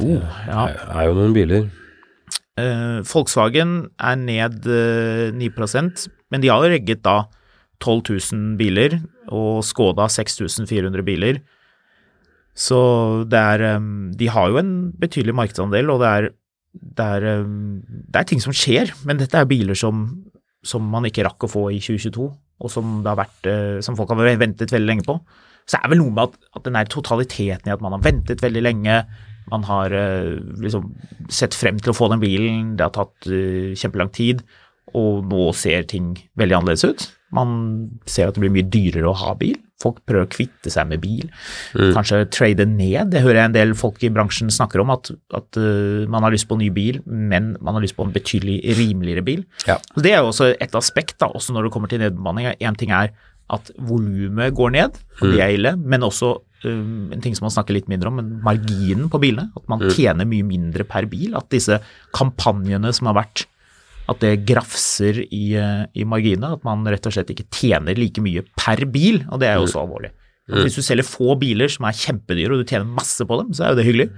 [0.00, 0.64] Oh, ja.
[0.72, 1.68] Det er jo noen biler.
[2.60, 5.50] Eh, Volkswagen er ned eh, 9
[6.30, 7.22] men de har jo regget da
[7.80, 8.02] 12
[8.32, 8.98] 000 biler,
[9.32, 11.40] og Skoda 6400 biler.
[12.54, 13.80] Så det er eh,
[14.18, 16.28] De har jo en betydelig markedsandel, og det er,
[16.74, 17.46] det er, eh,
[18.10, 20.24] det er ting som skjer, men dette er biler som,
[20.66, 22.26] som man ikke rakk å få i 2022,
[22.60, 25.16] og som, vært, eh, som folk har ventet veldig lenge på.
[25.64, 28.04] Så det er vel noe med at, at den der totaliteten i at man har
[28.04, 28.96] ventet veldig lenge,
[29.50, 30.90] man har eh, liksom
[31.32, 34.44] sett frem til å få den bilen, det har tatt eh, kjempelang tid,
[34.98, 37.08] og nå ser ting veldig annerledes ut.
[37.34, 37.50] Man
[38.10, 39.58] ser at det blir mye dyrere å ha bil.
[39.80, 41.30] Folk prøver å kvitte seg med bil.
[41.74, 41.94] Mm.
[41.96, 43.10] Kanskje trade ned.
[43.14, 46.34] Det hører jeg en del folk i bransjen snakker om, at, at uh, man har
[46.34, 49.44] lyst på en ny bil, men man har lyst på en betydelig rimeligere bil.
[49.66, 49.78] Ja.
[49.94, 52.52] Så Det er jo også et aspekt, da, også når det kommer til nedbemanning.
[52.60, 53.10] Én ting er
[53.50, 55.32] at volumet går ned, og Mm.
[55.32, 58.40] det er ille, men også um, en ting som man snakker litt mindre om, men
[58.44, 59.48] marginen på bilene.
[59.56, 59.90] At man Mm.
[59.96, 61.34] tjener mye mindre per bil.
[61.34, 61.80] At disse
[62.12, 63.46] kampanjene som har vært,
[64.10, 66.56] at det grafser i, eh, i marginene.
[66.56, 69.68] At man rett og slett ikke tjener like mye per bil, og det er jo
[69.68, 70.12] også alvorlig.
[70.50, 73.52] At Hvis du selger få biler som er kjempedyre, og du tjener masse på dem,
[73.54, 74.08] så er jo det hyggelig.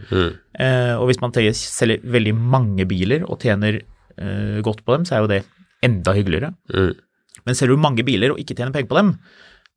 [0.56, 5.18] Eh, og hvis man selger veldig mange biler og tjener eh, godt på dem, så
[5.18, 5.42] er jo det
[5.84, 6.54] enda hyggeligere.
[6.72, 6.92] Mm.
[7.44, 9.14] Men selger du mange biler og ikke tjener penger på dem,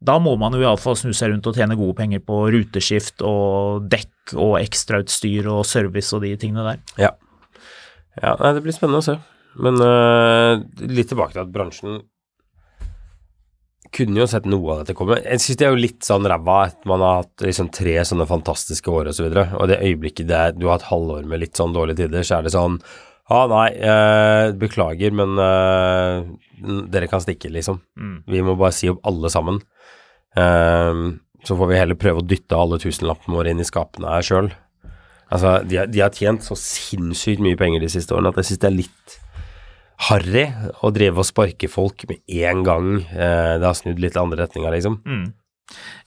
[0.05, 3.87] da må man jo iallfall snu seg rundt og tjene gode penger på ruteskift og
[3.91, 6.83] dekk og ekstrautstyr og service og de tingene der.
[6.99, 7.13] Ja.
[8.21, 9.17] ja det blir spennende å se.
[9.63, 12.01] Men uh, litt tilbake til at bransjen
[13.95, 15.21] kunne jo sett noe av dette komme.
[15.23, 18.25] Jeg syns det er jo litt sånn ræva at man har hatt liksom tre sånne
[18.27, 21.39] fantastiske år og så videre, og det øyeblikket det er, du har et halvår med
[21.45, 22.75] litt sånn dårlige tider, så er det sånn
[23.31, 27.79] ah, nei, eh, beklager, men eh, dere kan stikke, liksom.
[27.97, 28.17] Mm.
[28.35, 29.61] Vi må bare si opp alle sammen.
[30.37, 30.99] Eh,
[31.47, 34.51] så får vi heller prøve å dytte alle tusenlappene våre inn i skapene her sjøl.
[35.31, 38.51] Altså, de, har- de har tjent så sinnssykt mye penger de siste årene at jeg
[38.51, 39.15] syns det er litt
[40.09, 40.45] harry
[40.83, 44.73] å drive og sparke folk med en gang eh, det har snudd litt andre retninger,
[44.75, 44.99] liksom.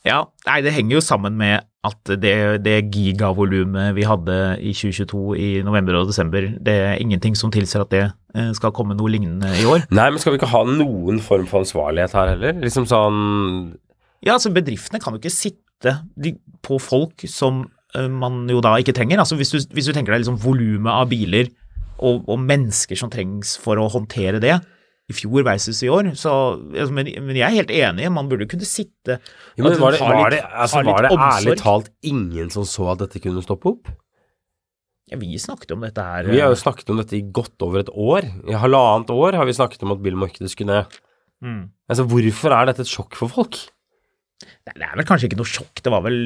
[0.06, 2.34] Ja, nei, det henger jo sammen med at det,
[2.64, 7.84] det gigavolumet vi hadde i 2022 i november og desember, det er ingenting som tilsier
[7.84, 9.86] at det eh, skal komme noe lignende i år.
[9.94, 12.58] Nei, men skal vi ikke ha noen form for ansvarlighet her heller?
[12.64, 13.20] Liksom sånn
[14.24, 15.94] Ja, altså bedriftene kan jo ikke sitte
[16.66, 17.64] på folk som
[17.94, 19.22] eh, man jo da ikke trenger.
[19.22, 21.50] Altså hvis du, hvis du tenker deg liksom volumet av biler
[21.98, 24.56] og, og mennesker som trengs for å håndtere det,
[25.08, 28.44] i fjor versus i år, så altså, men, men jeg er helt enig, man burde
[28.50, 29.14] kunne sitte
[29.56, 32.90] jo, men var det, var litt- det, altså, var det ærlig talt ingen som så
[32.92, 33.88] at dette kunne stoppe opp?
[35.08, 37.80] Ja, vi snakket om dette her Vi har jo snakket om dette i godt over
[37.80, 38.26] et år.
[38.44, 40.98] I halvannet år har vi snakket om at bilmarkedet skulle ned.
[41.40, 41.62] mm.
[41.88, 43.56] Altså, hvorfor er dette et sjokk for folk?
[44.44, 46.18] Nei, Det er vel kanskje ikke noe sjokk, det var vel,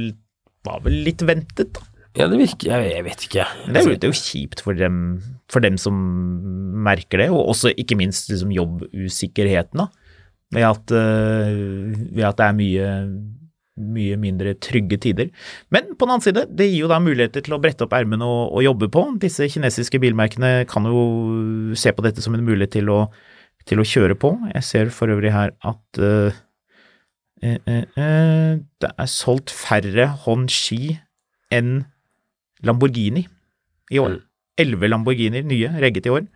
[0.67, 1.87] var vel litt ventet, da.
[2.19, 3.47] Ja, det virker Jeg, jeg vet ikke.
[3.63, 4.99] Men det er jo, det er jo kjipt for dem,
[5.53, 5.97] for dem som
[6.83, 9.89] merker det, og også ikke minst liksom jobbusikkerheten, da.
[10.53, 11.53] Ved at, eh,
[12.13, 12.89] ved at det er mye,
[13.81, 15.31] mye mindre trygge tider.
[15.73, 18.27] Men på den annen side, det gir jo da muligheter til å brette opp ermene
[18.29, 19.07] og, og jobbe på.
[19.23, 23.07] Disse kinesiske bilmerkene kan jo se på dette som en mulighet til å,
[23.69, 24.35] til å kjøre på.
[24.53, 26.43] Jeg ser for øvrig her at uh,
[27.41, 30.99] uh, eh, det er solgt færre Honshi
[31.53, 31.87] enn
[32.63, 33.25] Lamborghini
[33.93, 34.21] i år.
[34.61, 36.27] Elleve Lamborghinier nye, regget i år.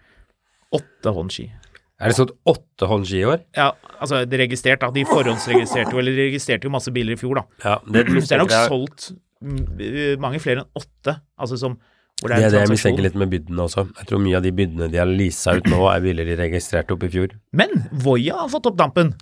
[0.77, 1.51] Åtte håndski.
[1.97, 3.43] Er det sånn åtte håndski i år?
[3.57, 4.91] Ja, altså det er registrert, da.
[4.93, 7.45] De forhåndsregistrerte jo, eller de registrerte jo masse biler i fjor, da.
[7.65, 9.07] Ja, det, det er nok jeg- solgt
[9.41, 11.79] mm, mange flere enn åtte, altså som
[12.21, 13.87] Det er det jeg en mistenker litt med bydene også.
[14.01, 16.93] Jeg tror mye av de bydene de har leasa ut nå, er biler de registrerte
[16.97, 17.35] opp i fjor.
[17.53, 19.13] Men Voya har fått opp dampen.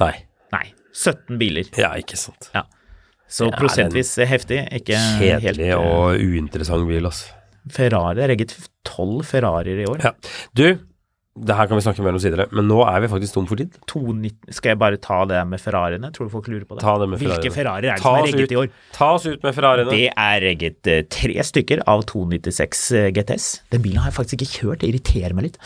[0.00, 0.12] Nei.
[0.52, 1.68] Nei, 17 biler.
[1.80, 2.50] Ja, ikke sant.
[3.28, 7.34] Så er prosentvis heftig, ikke helt Kjedelig eh, og uinteressant bil, altså.
[7.72, 8.50] Ferrari er regget
[8.86, 9.98] tolv Ferrarier i år.
[10.04, 10.10] Ja.
[10.56, 10.66] Du,
[11.38, 13.56] det her kan vi snakke mer om senere, men nå er vi faktisk tom for
[13.60, 13.70] tid.
[13.90, 16.08] 290 Skal jeg bare ta det med Ferrariene?
[16.14, 16.82] Tror du folk lurer på det?
[16.82, 18.52] Ta det med Hvilke Ferrarier er det Ta som er regget ut.
[18.52, 18.68] i år?
[18.96, 19.90] Ta oss ut med Ferrariene.
[19.92, 23.46] Det er regget eh, tre stykker av 296 eh, GTS.
[23.74, 25.58] Den bilen har jeg faktisk ikke kjørt, det irriterer meg litt.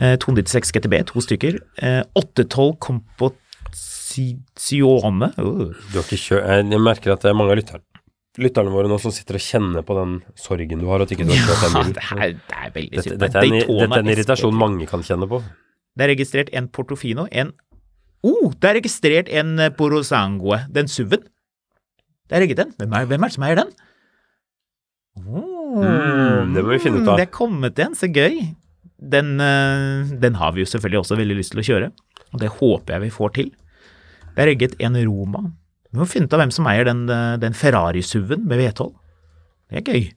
[0.00, 1.52] Eh, 296 GTB, to stykker.
[1.82, 5.26] Eh, 812 Composizione.
[5.36, 5.68] Uh.
[5.92, 7.84] Du har ikke kjørt Jeg merker at det er mange av lytterne,
[8.38, 11.32] lytterne våre nå som sitter og kjenner på den sorgen du har, at ikke du
[11.34, 14.04] har kjørt den Ja, det er, det er veldig Dette, dette, er en, dette er
[14.04, 15.42] en irritasjon mange kan kjenne på.
[15.98, 17.54] Det er registrert en Portofino, en
[18.26, 21.22] Oh, det er registrert en eh, Porosangue, den SUV-en.
[22.28, 22.72] Det er regget en.
[22.80, 23.70] Hvem er, hvem er det som eier den?
[25.22, 27.18] Oh, Mm, det må vi finne ut av.
[27.20, 28.40] Det er kommet en, så gøy.
[28.98, 31.90] Den, eh, den har vi jo selvfølgelig også veldig lyst til å kjøre,
[32.32, 33.50] og det håper jeg vi får til.
[34.34, 35.44] Det er regget en Roma.
[35.88, 37.06] Vi må finne ut av hvem som eier den,
[37.40, 38.90] den Ferrari-SUV-en med V12.
[39.68, 40.08] Det er gøy.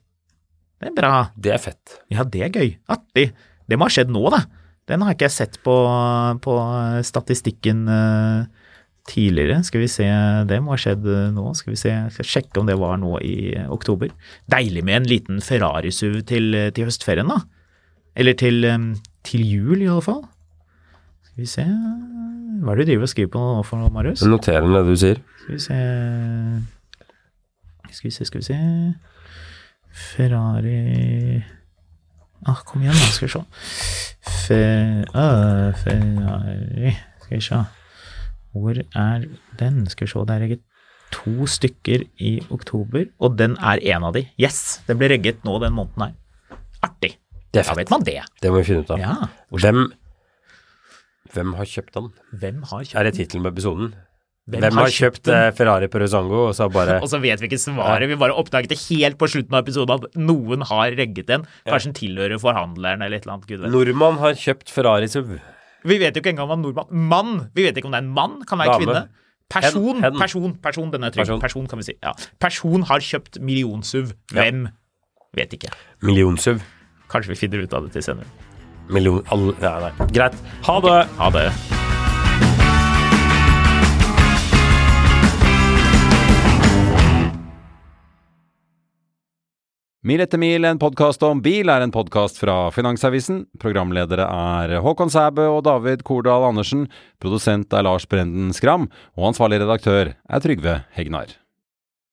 [0.82, 1.12] Det er bra.
[1.38, 2.00] Det er fett.
[2.10, 2.74] Ja, det er gøy.
[2.90, 3.30] Artig.
[3.70, 4.42] Det må ha skjedd nå, da.
[4.90, 5.74] Den har ikke jeg sett på,
[6.42, 6.56] på
[7.06, 8.66] statistikken eh,
[9.08, 9.60] tidligere.
[9.66, 10.08] Skal vi se,
[10.50, 11.52] det må ha skjedd eh, nå.
[11.58, 14.10] Skal vi se, jeg skal sjekke om det var nå i eh, oktober.
[14.50, 17.44] Deilig med en liten Ferrari-SUV til, til høstferien, da.
[18.18, 18.66] Eller til,
[19.24, 20.24] til jul, i alle fall.
[21.30, 21.68] Skal vi se
[22.62, 24.22] Hva er det du driver og skriver på nå for noe, Marius?
[24.22, 25.18] Jeg noterer det du sier.
[25.42, 25.78] Skal vi se
[27.90, 28.58] Skal vi se, skal vi se
[29.92, 31.42] Ferrari
[32.46, 33.42] ah, Kom igjen, da, skal vi se.
[34.46, 34.60] Fe,
[35.10, 36.94] uh, Ferrari
[37.24, 37.58] Skal vi se.
[38.54, 39.26] Hvor er
[39.58, 39.82] den?
[39.90, 40.62] Skal vi se, det er regget
[41.12, 44.24] to stykker i oktober, og den er en av de.
[44.40, 44.80] Yes!
[44.86, 46.14] Den ble regget nå den måneden her.
[46.86, 47.16] Artig.
[47.52, 48.20] Det er Da vet man det.
[48.40, 49.02] Det må vi finne ut av.
[49.02, 49.16] Ja.
[49.52, 49.84] Hvem,
[51.34, 52.08] hvem har kjøpt den?
[52.42, 53.00] Hvem har kjøpt den?
[53.00, 53.92] Er det tittelen på episoden?
[54.50, 57.40] Hvem Hvem, har kjøpt, kjøpt eh, Ferrari på Rosango, og så bare Og så vet
[57.40, 58.08] vi ikke svaret.
[58.10, 61.46] Vi bare oppdaget det helt på slutten av episoden at noen har regget en.
[61.68, 63.46] Kanskje den tilhører forhandleren eller et eller annet.
[63.46, 63.70] Gud vet.
[63.70, 65.36] Nordmann har kjøpt Ferrari SUV.
[65.86, 67.06] Vi vet jo ikke engang om han er nordmann.
[67.12, 67.32] Mann!
[67.54, 68.82] Vi vet ikke om det er en mann, kan være Dame.
[68.84, 69.04] kvinne.
[69.52, 70.18] Person, Hen, hen.
[70.18, 71.26] person, person, denne trygg.
[71.26, 71.40] Person.
[71.42, 71.66] Person.
[71.70, 71.96] kan vi si.
[72.02, 72.12] Ja.
[72.40, 74.14] Person har kjøpt millionsuv.
[74.32, 74.66] Hvem?
[75.36, 75.70] Vet ikke.
[76.04, 76.62] Million-SUV.
[77.12, 78.28] Kanskje vi finner ut av det til senere.
[78.92, 79.22] Million...
[79.32, 80.10] All, ja, nei.
[80.12, 80.36] Greit.
[80.68, 80.98] Ha det!
[81.18, 81.46] Ha det.
[90.02, 93.44] Mil etter mil, en podkast om bil, er en podkast fra Finansavisen.
[93.62, 96.88] Programledere er Håkon Sæbø og David Kordal Andersen.
[97.22, 98.88] Produsent er Lars Brenden Skram.
[99.14, 101.38] Og ansvarlig redaktør er Trygve Hegnar.